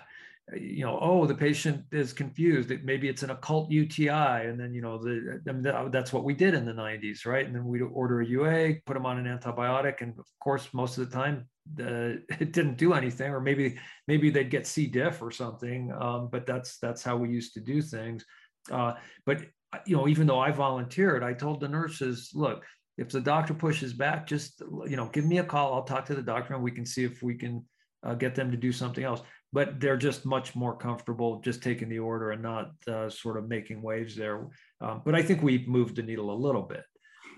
you 0.55 0.85
know, 0.85 0.99
oh, 1.01 1.27
the 1.27 1.35
patient 1.35 1.85
is 1.91 2.13
confused. 2.13 2.71
Maybe 2.85 3.09
it's 3.09 3.23
an 3.23 3.31
occult 3.31 3.71
UTI, 3.71 4.47
and 4.47 4.61
then 4.61 4.75
you 4.75 4.83
know, 4.83 4.99
the, 4.99 5.41
I 5.49 5.53
mean, 5.53 5.91
that's 5.91 6.13
what 6.13 6.25
we 6.25 6.35
did 6.35 6.53
in 6.53 6.67
the 6.67 6.73
90s, 6.73 7.25
right? 7.25 7.47
And 7.47 7.55
then 7.55 7.65
we'd 7.65 7.81
order 7.81 8.21
a 8.21 8.27
UA, 8.27 8.75
put 8.85 8.93
them 8.95 9.07
on 9.07 9.19
an 9.19 9.39
antibiotic, 9.39 10.03
and 10.03 10.19
of 10.19 10.27
course, 10.41 10.69
most 10.75 10.99
of 10.99 11.09
the 11.09 11.17
time, 11.17 11.49
uh, 11.81 12.21
it 12.41 12.53
didn't 12.53 12.77
do 12.77 12.93
anything, 12.93 13.31
or 13.31 13.41
maybe 13.41 13.79
maybe 14.07 14.29
they'd 14.29 14.51
get 14.51 14.67
C. 14.67 14.87
diff 14.87 15.23
or 15.23 15.31
something. 15.31 15.91
Um, 15.99 16.29
but 16.31 16.47
that's 16.47 16.77
that's 16.79 17.03
how 17.03 17.17
we 17.17 17.31
used 17.31 17.55
to 17.55 17.61
do 17.61 17.81
things. 17.81 18.25
Uh, 18.71 18.95
but 19.27 19.43
uh, 19.73 19.79
you 19.87 19.97
know, 19.97 20.09
even 20.09 20.27
though 20.27 20.41
I 20.41 20.51
volunteered, 20.51 21.23
I 21.23 21.33
told 21.33 21.61
the 21.61 21.69
nurses, 21.69 22.31
look, 22.35 22.65
if 22.97 23.11
the 23.11 23.21
doctor 23.21 23.55
pushes 23.55 23.93
back, 23.93 24.27
just 24.27 24.63
you 24.87 24.97
know, 24.97 25.09
give 25.13 25.25
me 25.25 25.39
a 25.39 25.45
call. 25.45 25.75
I'll 25.75 25.83
talk 25.83 26.07
to 26.07 26.15
the 26.15 26.23
doctor, 26.23 26.55
and 26.55 26.63
we 26.63 26.71
can 26.71 26.87
see 26.87 27.05
if 27.05 27.23
we 27.23 27.35
can 27.35 27.65
uh, 28.05 28.15
get 28.15 28.35
them 28.35 28.51
to 28.51 28.57
do 28.57 28.73
something 28.73 29.03
else. 29.03 29.23
But 29.53 29.81
they're 29.81 29.97
just 29.97 30.27
much 30.27 30.55
more 30.57 30.77
comfortable 30.77 31.41
just 31.41 31.63
taking 31.63 31.89
the 31.89 32.01
order 32.01 32.33
and 32.33 32.43
not 32.43 32.73
uh, 32.89 33.09
sort 33.09 33.37
of 33.37 33.49
making 33.49 33.83
waves 33.83 34.17
there. 34.17 34.49
Um, 34.81 35.03
but 35.05 35.15
I 35.15 35.23
think 35.23 35.43
we 35.43 35.65
moved 35.67 35.97
the 35.97 36.03
needle 36.03 36.31
a 36.31 36.35
little 36.35 36.63
bit. 36.63 36.85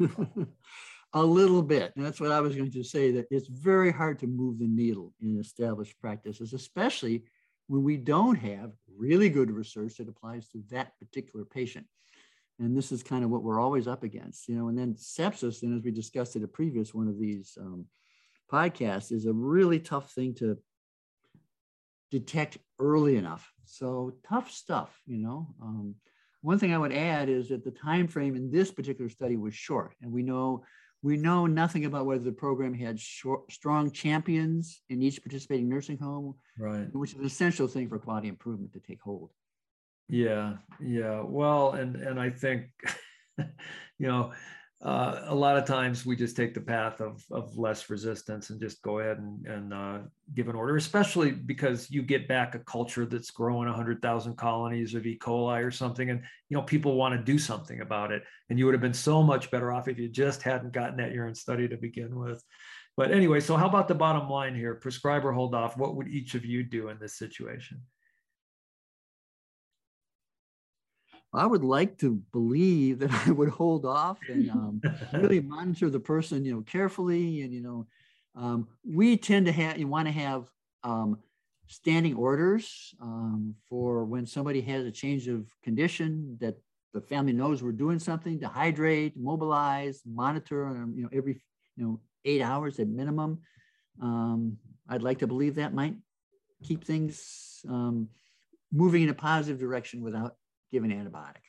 a 1.12 1.22
little 1.22 1.62
bit. 1.62 1.92
And 1.96 2.04
that's 2.04 2.20
what 2.20 2.32
I 2.32 2.40
was 2.40 2.56
going 2.56 2.72
to 2.72 2.84
say. 2.84 3.10
That 3.12 3.26
it's 3.30 3.48
very 3.48 3.92
hard 3.92 4.18
to 4.20 4.26
move 4.26 4.58
the 4.58 4.66
needle 4.66 5.12
in 5.22 5.38
established 5.38 5.98
practices, 6.00 6.52
especially 6.52 7.24
when 7.68 7.82
we 7.82 7.96
don't 7.96 8.36
have 8.36 8.72
really 8.96 9.28
good 9.28 9.50
research 9.50 9.96
that 9.96 10.08
applies 10.08 10.48
to 10.48 10.62
that 10.70 10.98
particular 10.98 11.44
patient. 11.44 11.86
And 12.58 12.76
this 12.76 12.90
is 12.90 13.02
kind 13.02 13.22
of 13.22 13.30
what 13.30 13.42
we're 13.42 13.60
always 13.60 13.86
up 13.86 14.02
against, 14.02 14.48
you 14.48 14.54
know. 14.54 14.68
And 14.68 14.78
then 14.78 14.94
sepsis, 14.94 15.62
and 15.62 15.76
as 15.76 15.84
we 15.84 15.90
discussed 15.90 16.36
in 16.36 16.44
a 16.44 16.48
previous 16.48 16.94
one 16.94 17.08
of 17.08 17.18
these 17.18 17.58
um, 17.60 17.86
podcasts, 18.50 19.12
is 19.12 19.26
a 19.26 19.32
really 19.32 19.78
tough 19.78 20.12
thing 20.12 20.34
to 20.36 20.56
detect 22.10 22.56
early 22.78 23.16
enough. 23.16 23.52
So 23.66 24.14
tough 24.26 24.50
stuff, 24.50 24.98
you 25.06 25.18
know. 25.18 25.54
Um, 25.60 25.96
one 26.40 26.58
thing 26.58 26.72
I 26.72 26.78
would 26.78 26.92
add 26.92 27.28
is 27.28 27.48
that 27.48 27.64
the 27.64 27.72
time 27.72 28.08
frame 28.08 28.36
in 28.36 28.50
this 28.50 28.70
particular 28.70 29.10
study 29.10 29.36
was 29.36 29.54
short, 29.54 29.94
and 30.00 30.10
we 30.10 30.22
know 30.22 30.64
we 31.06 31.16
know 31.16 31.46
nothing 31.46 31.84
about 31.84 32.04
whether 32.04 32.24
the 32.24 32.32
program 32.32 32.74
had 32.74 32.98
short, 32.98 33.52
strong 33.52 33.92
champions 33.92 34.82
in 34.88 35.00
each 35.00 35.22
participating 35.22 35.68
nursing 35.68 35.96
home, 35.96 36.34
right? 36.58 36.92
Which 36.92 37.12
is 37.12 37.20
an 37.20 37.24
essential 37.24 37.68
thing 37.68 37.88
for 37.88 38.00
quality 38.00 38.26
improvement 38.26 38.72
to 38.72 38.80
take 38.80 39.00
hold. 39.00 39.30
Yeah, 40.08 40.54
yeah. 40.80 41.22
Well, 41.24 41.74
and 41.74 41.94
and 41.94 42.18
I 42.18 42.30
think, 42.30 42.64
you 43.38 44.08
know, 44.08 44.32
uh, 44.82 45.22
a 45.26 45.34
lot 45.34 45.56
of 45.56 45.64
times 45.64 46.04
we 46.04 46.14
just 46.14 46.36
take 46.36 46.52
the 46.52 46.60
path 46.60 47.00
of, 47.00 47.24
of 47.30 47.56
less 47.56 47.88
resistance 47.88 48.50
and 48.50 48.60
just 48.60 48.82
go 48.82 48.98
ahead 48.98 49.18
and, 49.18 49.46
and 49.46 49.72
uh, 49.72 49.98
give 50.34 50.48
an 50.48 50.54
order, 50.54 50.76
especially 50.76 51.30
because 51.30 51.90
you 51.90 52.02
get 52.02 52.28
back 52.28 52.54
a 52.54 52.58
culture 52.58 53.06
that's 53.06 53.30
growing 53.30 53.68
100,000 53.68 54.36
colonies 54.36 54.94
of 54.94 55.06
E. 55.06 55.18
coli 55.18 55.64
or 55.64 55.70
something. 55.70 56.10
And, 56.10 56.20
you 56.50 56.56
know, 56.56 56.62
people 56.62 56.94
want 56.94 57.16
to 57.16 57.32
do 57.32 57.38
something 57.38 57.80
about 57.80 58.12
it. 58.12 58.22
And 58.50 58.58
you 58.58 58.66
would 58.66 58.74
have 58.74 58.82
been 58.82 58.92
so 58.92 59.22
much 59.22 59.50
better 59.50 59.72
off 59.72 59.88
if 59.88 59.98
you 59.98 60.10
just 60.10 60.42
hadn't 60.42 60.74
gotten 60.74 60.98
that 60.98 61.12
urine 61.12 61.34
study 61.34 61.66
to 61.68 61.76
begin 61.78 62.14
with. 62.14 62.44
But 62.98 63.10
anyway, 63.10 63.40
so 63.40 63.56
how 63.56 63.66
about 63.66 63.88
the 63.88 63.94
bottom 63.94 64.28
line 64.28 64.54
here? 64.54 64.74
Prescriber 64.74 65.32
hold 65.32 65.54
off. 65.54 65.78
What 65.78 65.96
would 65.96 66.08
each 66.08 66.34
of 66.34 66.44
you 66.44 66.62
do 66.62 66.90
in 66.90 66.98
this 66.98 67.16
situation? 67.16 67.80
I 71.36 71.46
would 71.46 71.64
like 71.64 71.98
to 71.98 72.14
believe 72.32 72.98
that 73.00 73.10
I 73.26 73.30
would 73.30 73.48
hold 73.48 73.84
off 73.84 74.18
and 74.28 74.50
um, 74.50 74.82
really 75.12 75.40
monitor 75.40 75.90
the 75.90 76.00
person, 76.00 76.44
you 76.44 76.54
know, 76.54 76.62
carefully. 76.62 77.42
And 77.42 77.52
you 77.52 77.62
know, 77.62 77.86
um, 78.34 78.68
we 78.84 79.16
tend 79.16 79.46
to 79.46 79.52
have 79.52 79.78
you 79.78 79.88
want 79.88 80.08
to 80.08 80.12
have 80.12 80.50
um, 80.82 81.18
standing 81.66 82.14
orders 82.14 82.94
um, 83.00 83.54
for 83.68 84.04
when 84.04 84.26
somebody 84.26 84.60
has 84.62 84.84
a 84.84 84.90
change 84.90 85.28
of 85.28 85.46
condition 85.62 86.36
that 86.40 86.56
the 86.94 87.00
family 87.00 87.32
knows 87.32 87.62
we're 87.62 87.72
doing 87.72 87.98
something 87.98 88.40
to 88.40 88.48
hydrate, 88.48 89.14
mobilize, 89.16 90.02
monitor, 90.06 90.68
um, 90.68 90.94
you 90.96 91.02
know, 91.02 91.10
every 91.12 91.42
you 91.76 91.84
know 91.84 92.00
eight 92.24 92.42
hours 92.42 92.78
at 92.78 92.88
minimum. 92.88 93.40
Um, 94.00 94.58
I'd 94.88 95.02
like 95.02 95.18
to 95.18 95.26
believe 95.26 95.56
that 95.56 95.74
might 95.74 95.96
keep 96.62 96.84
things 96.84 97.60
moving 98.72 99.02
in 99.02 99.08
a 99.08 99.14
positive 99.14 99.58
direction 99.58 100.02
without 100.02 100.36
give 100.72 100.84
an 100.84 100.90
antibiotic. 100.90 101.42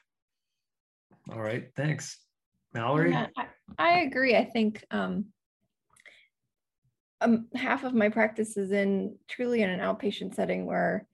All 1.32 1.42
right, 1.42 1.70
thanks. 1.76 2.18
Mallory? 2.74 3.12
Yeah, 3.12 3.28
I, 3.38 3.46
I, 3.78 4.00
agree. 4.02 4.36
I 4.36 4.46
think 4.46 4.84
um, 4.92 5.26
um, 7.22 7.48
half 7.56 7.84
of 7.84 7.94
my 7.94 8.10
practice 8.10 8.58
is 8.58 8.72
in 8.72 9.16
truly 9.28 9.62
in 9.62 9.70
an 9.70 9.80
outpatient 9.80 10.36
setting 10.36 10.66
where 10.66 11.08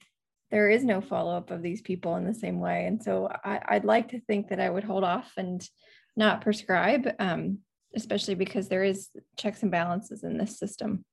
there 0.52 0.70
is 0.70 0.84
no 0.84 1.02
follow 1.02 1.36
up 1.36 1.50
of 1.50 1.62
these 1.62 1.82
people 1.82 2.16
in 2.18 2.26
the 2.26 2.34
same 2.34 2.60
way. 2.60 2.86
And 2.86 3.02
so 3.02 3.28
I, 3.44 3.60
would 3.72 3.86
like 3.86 4.10
to 4.10 4.20
think 4.22 4.50
that 4.50 4.60
I 4.60 4.70
would 4.70 4.84
hold 4.84 5.04
off 5.04 5.32
and 5.38 5.68
not 6.16 6.42
prescribe, 6.42 7.10
um, 7.18 7.60
especially 7.96 8.36
because 8.36 8.68
there 8.68 8.84
is 8.84 9.10
checks 9.36 9.64
and 9.64 9.72
balances 9.72 10.24
in 10.24 10.38
this 10.38 10.60
system. 10.60 11.06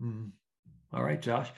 Mm. 0.00 0.30
All 0.92 1.02
right, 1.02 1.20
Josh. 1.20 1.50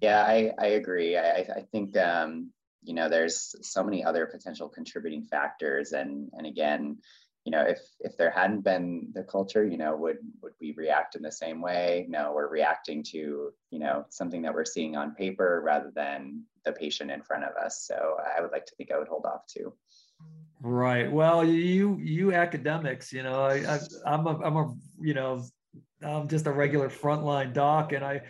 Yeah, 0.00 0.22
I, 0.22 0.52
I 0.58 0.66
agree. 0.68 1.16
I, 1.16 1.40
I 1.40 1.66
think 1.72 1.96
um, 1.96 2.52
you 2.82 2.94
know 2.94 3.08
there's 3.08 3.54
so 3.62 3.82
many 3.82 4.04
other 4.04 4.26
potential 4.26 4.68
contributing 4.68 5.24
factors, 5.24 5.92
and 5.92 6.30
and 6.32 6.46
again, 6.46 6.98
you 7.44 7.52
know, 7.52 7.62
if 7.62 7.80
if 8.00 8.16
there 8.16 8.30
hadn't 8.30 8.60
been 8.60 9.08
the 9.14 9.22
culture, 9.22 9.64
you 9.64 9.78
know, 9.78 9.96
would 9.96 10.18
would 10.42 10.52
we 10.60 10.74
react 10.76 11.16
in 11.16 11.22
the 11.22 11.32
same 11.32 11.60
way? 11.60 12.06
No, 12.08 12.32
we're 12.34 12.48
reacting 12.48 13.02
to 13.04 13.52
you 13.70 13.78
know 13.78 14.04
something 14.10 14.42
that 14.42 14.52
we're 14.52 14.64
seeing 14.64 14.96
on 14.96 15.14
paper 15.14 15.62
rather 15.64 15.90
than 15.94 16.44
the 16.64 16.72
patient 16.72 17.10
in 17.10 17.22
front 17.22 17.44
of 17.44 17.56
us. 17.56 17.86
So 17.86 18.18
I 18.36 18.40
would 18.42 18.52
like 18.52 18.66
to 18.66 18.74
think 18.76 18.90
I 18.92 18.98
would 18.98 19.08
hold 19.08 19.24
off 19.24 19.46
too. 19.46 19.72
Right. 20.60 21.10
Well, 21.10 21.44
you 21.44 21.98
you 22.02 22.34
academics, 22.34 23.12
you 23.12 23.22
know, 23.22 23.44
I, 23.44 23.76
I 23.76 23.78
I'm 24.04 24.26
a 24.26 24.38
I'm 24.40 24.56
a 24.56 24.74
you 25.00 25.14
know 25.14 25.44
I'm 26.02 26.28
just 26.28 26.46
a 26.46 26.52
regular 26.52 26.90
frontline 26.90 27.52
doc, 27.52 27.92
and 27.92 28.04
I 28.04 28.22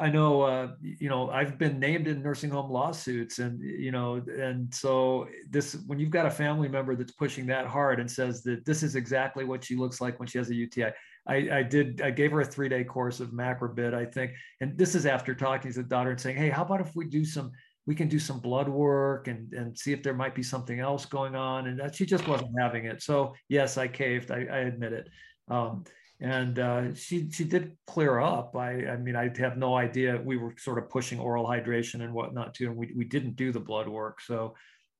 I 0.00 0.10
know, 0.10 0.42
uh, 0.42 0.68
you 0.82 1.08
know, 1.08 1.30
I've 1.30 1.56
been 1.58 1.78
named 1.78 2.08
in 2.08 2.22
nursing 2.22 2.50
home 2.50 2.70
lawsuits, 2.70 3.38
and 3.38 3.62
you 3.62 3.92
know, 3.92 4.22
and 4.38 4.72
so 4.74 5.28
this 5.48 5.76
when 5.86 5.98
you've 5.98 6.10
got 6.10 6.26
a 6.26 6.30
family 6.30 6.68
member 6.68 6.96
that's 6.96 7.12
pushing 7.12 7.46
that 7.46 7.66
hard 7.66 8.00
and 8.00 8.10
says 8.10 8.42
that 8.42 8.64
this 8.64 8.82
is 8.82 8.96
exactly 8.96 9.44
what 9.44 9.64
she 9.64 9.76
looks 9.76 10.00
like 10.00 10.18
when 10.18 10.26
she 10.26 10.38
has 10.38 10.50
a 10.50 10.54
UTI. 10.54 10.90
I, 11.26 11.36
I 11.52 11.62
did. 11.62 12.02
I 12.02 12.10
gave 12.10 12.32
her 12.32 12.40
a 12.40 12.44
three 12.44 12.68
day 12.68 12.84
course 12.84 13.20
of 13.20 13.30
macrobid, 13.30 13.94
I 13.94 14.04
think, 14.04 14.32
and 14.60 14.76
this 14.76 14.94
is 14.94 15.06
after 15.06 15.34
talking 15.34 15.72
to 15.72 15.82
the 15.82 15.88
daughter 15.88 16.10
and 16.10 16.20
saying, 16.20 16.36
"Hey, 16.36 16.50
how 16.50 16.62
about 16.62 16.80
if 16.80 16.94
we 16.96 17.06
do 17.06 17.24
some 17.24 17.52
we 17.86 17.94
can 17.94 18.08
do 18.08 18.18
some 18.18 18.40
blood 18.40 18.68
work 18.68 19.28
and 19.28 19.52
and 19.52 19.78
see 19.78 19.92
if 19.92 20.02
there 20.02 20.14
might 20.14 20.34
be 20.34 20.42
something 20.42 20.80
else 20.80 21.04
going 21.06 21.34
on 21.34 21.66
and 21.66 21.78
that 21.78 21.94
she 21.94 22.06
just 22.06 22.26
wasn't 22.26 22.50
having 22.58 22.86
it 22.86 23.02
so 23.02 23.34
yes 23.48 23.76
i 23.76 23.86
caved 23.86 24.30
i, 24.30 24.46
I 24.50 24.58
admit 24.60 24.92
it 24.92 25.08
um, 25.50 25.84
and 26.20 26.58
uh, 26.58 26.94
she 26.94 27.30
she 27.30 27.44
did 27.44 27.76
clear 27.86 28.18
up. 28.18 28.56
I 28.56 28.86
I 28.86 28.96
mean 28.96 29.16
I 29.16 29.30
have 29.38 29.56
no 29.56 29.76
idea. 29.76 30.20
We 30.22 30.36
were 30.36 30.54
sort 30.58 30.78
of 30.78 30.88
pushing 30.88 31.18
oral 31.18 31.46
hydration 31.46 32.02
and 32.02 32.12
whatnot 32.12 32.54
too, 32.54 32.68
and 32.68 32.76
we 32.76 32.92
we 32.96 33.04
didn't 33.04 33.36
do 33.36 33.52
the 33.52 33.60
blood 33.60 33.88
work. 33.88 34.20
So, 34.20 34.54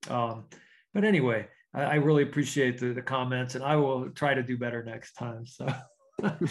um, 0.08 0.44
but 0.92 1.04
anyway, 1.04 1.46
I, 1.72 1.82
I 1.82 1.94
really 1.94 2.24
appreciate 2.24 2.78
the 2.78 2.92
the 2.92 3.02
comments, 3.02 3.54
and 3.54 3.64
I 3.64 3.76
will 3.76 4.10
try 4.10 4.34
to 4.34 4.42
do 4.42 4.56
better 4.56 4.82
next 4.82 5.14
time. 5.14 5.46
So. 5.46 5.66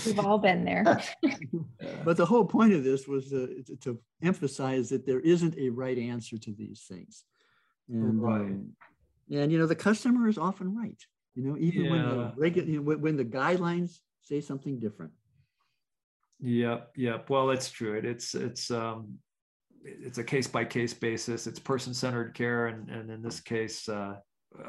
We've 0.05 0.19
all 0.19 0.37
been 0.37 0.65
there. 0.65 0.83
but 2.03 2.17
the 2.17 2.25
whole 2.25 2.45
point 2.45 2.73
of 2.73 2.83
this 2.83 3.07
was 3.07 3.31
uh, 3.31 3.47
to 3.81 3.97
emphasize 4.21 4.89
that 4.89 5.05
there 5.05 5.21
isn't 5.21 5.57
a 5.57 5.69
right 5.69 5.97
answer 5.97 6.37
to 6.37 6.51
these 6.51 6.83
things. 6.87 7.23
And, 7.89 8.21
right. 8.21 8.41
Um, 8.41 8.73
and 9.31 9.51
you 9.51 9.57
know, 9.57 9.65
the 9.65 9.75
customer 9.75 10.27
is 10.27 10.37
often 10.37 10.75
right. 10.75 11.01
You 11.35 11.43
know, 11.43 11.57
even 11.57 11.85
yeah. 11.85 11.91
when 11.91 12.01
the 12.09 12.33
regular, 12.35 12.67
you 12.67 12.81
know, 12.81 12.95
when 12.97 13.15
the 13.15 13.25
guidelines 13.25 13.99
say 14.23 14.41
something 14.41 14.79
different. 14.79 15.11
Yep, 16.39 16.91
yep. 16.97 17.29
Well, 17.29 17.51
it's 17.51 17.69
true. 17.69 17.97
It, 17.97 18.05
it's 18.05 18.35
it's 18.35 18.71
um, 18.71 19.19
it's 19.83 20.17
a 20.17 20.23
case 20.23 20.47
by 20.47 20.65
case 20.65 20.93
basis. 20.93 21.47
It's 21.47 21.59
person 21.59 21.93
centered 21.93 22.33
care, 22.33 22.67
and 22.67 22.89
and 22.89 23.09
in 23.09 23.21
this 23.21 23.39
case, 23.39 23.87
uh, 23.87 24.15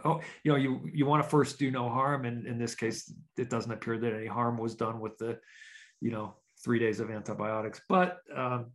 oh, 0.05 0.21
you 0.45 0.53
know, 0.53 0.57
you 0.57 0.89
you 0.93 1.07
want 1.07 1.23
to 1.23 1.29
first 1.29 1.59
do 1.59 1.71
no 1.71 1.89
harm, 1.89 2.25
and 2.25 2.47
in 2.47 2.59
this 2.59 2.75
case, 2.75 3.13
it 3.37 3.51
doesn't 3.51 3.73
appear 3.73 3.99
that 3.99 4.13
any 4.13 4.27
harm 4.27 4.57
was 4.57 4.75
done 4.75 5.01
with 5.01 5.19
the, 5.19 5.39
you 6.01 6.11
know, 6.11 6.35
three 6.63 6.79
days 6.79 7.01
of 7.01 7.11
antibiotics. 7.11 7.81
But 7.89 8.19
um, 8.35 8.67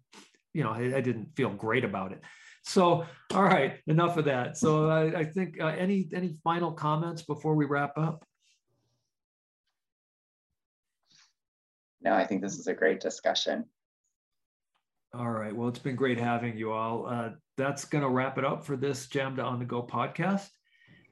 you 0.53 0.63
know, 0.63 0.71
I, 0.71 0.97
I 0.97 1.01
didn't 1.01 1.35
feel 1.35 1.49
great 1.51 1.85
about 1.85 2.11
it. 2.11 2.21
So, 2.63 3.05
all 3.33 3.43
right, 3.43 3.77
enough 3.87 4.17
of 4.17 4.25
that. 4.25 4.57
So, 4.57 4.89
I, 4.89 5.19
I 5.19 5.23
think 5.23 5.61
uh, 5.61 5.67
any 5.67 6.09
any 6.13 6.35
final 6.43 6.71
comments 6.71 7.21
before 7.21 7.55
we 7.55 7.65
wrap 7.65 7.97
up? 7.97 8.25
No, 12.01 12.13
I 12.13 12.25
think 12.25 12.41
this 12.41 12.57
is 12.57 12.67
a 12.67 12.73
great 12.73 12.99
discussion. 12.99 13.65
All 15.13 15.31
right. 15.31 15.55
Well, 15.55 15.67
it's 15.67 15.79
been 15.79 15.95
great 15.95 16.19
having 16.19 16.57
you 16.57 16.71
all. 16.71 17.07
Uh, 17.07 17.31
that's 17.57 17.85
going 17.85 18.03
to 18.03 18.09
wrap 18.09 18.37
it 18.37 18.45
up 18.45 18.63
for 18.63 18.77
this 18.77 19.07
JAMDA 19.07 19.43
on 19.43 19.59
the 19.59 19.65
Go 19.65 19.81
podcast. 19.81 20.47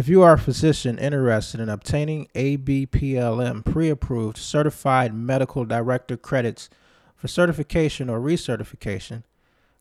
If 0.00 0.08
you 0.08 0.22
are 0.22 0.32
a 0.32 0.38
physician 0.38 0.98
interested 0.98 1.60
in 1.60 1.68
obtaining 1.68 2.28
ABPLM 2.34 3.62
pre 3.66 3.90
approved 3.90 4.38
certified 4.38 5.12
medical 5.12 5.66
director 5.66 6.16
credits 6.16 6.70
for 7.14 7.28
certification 7.28 8.08
or 8.08 8.18
recertification, 8.18 9.24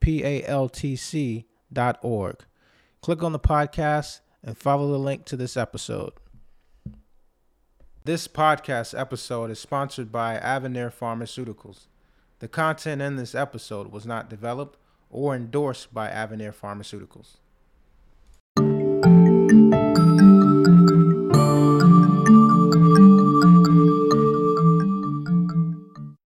P-A-L-T-C 0.00 1.44
dot 1.70 1.98
org. 2.00 2.44
Click 3.02 3.22
on 3.22 3.32
the 3.32 3.38
podcast 3.38 4.20
and 4.42 4.56
follow 4.56 4.90
the 4.90 4.98
link 4.98 5.26
to 5.26 5.36
this 5.36 5.58
episode. 5.58 6.14
This 8.04 8.26
podcast 8.26 8.98
episode 8.98 9.50
is 9.50 9.58
sponsored 9.58 10.10
by 10.10 10.38
Avanir 10.38 10.90
Pharmaceuticals. 10.90 11.88
The 12.38 12.48
content 12.48 13.02
in 13.02 13.16
this 13.16 13.34
episode 13.34 13.92
was 13.92 14.06
not 14.06 14.30
developed 14.30 14.78
or 15.10 15.34
endorsed 15.34 15.92
by 15.92 16.08
Avanir 16.08 16.54
Pharmaceuticals. 16.54 17.36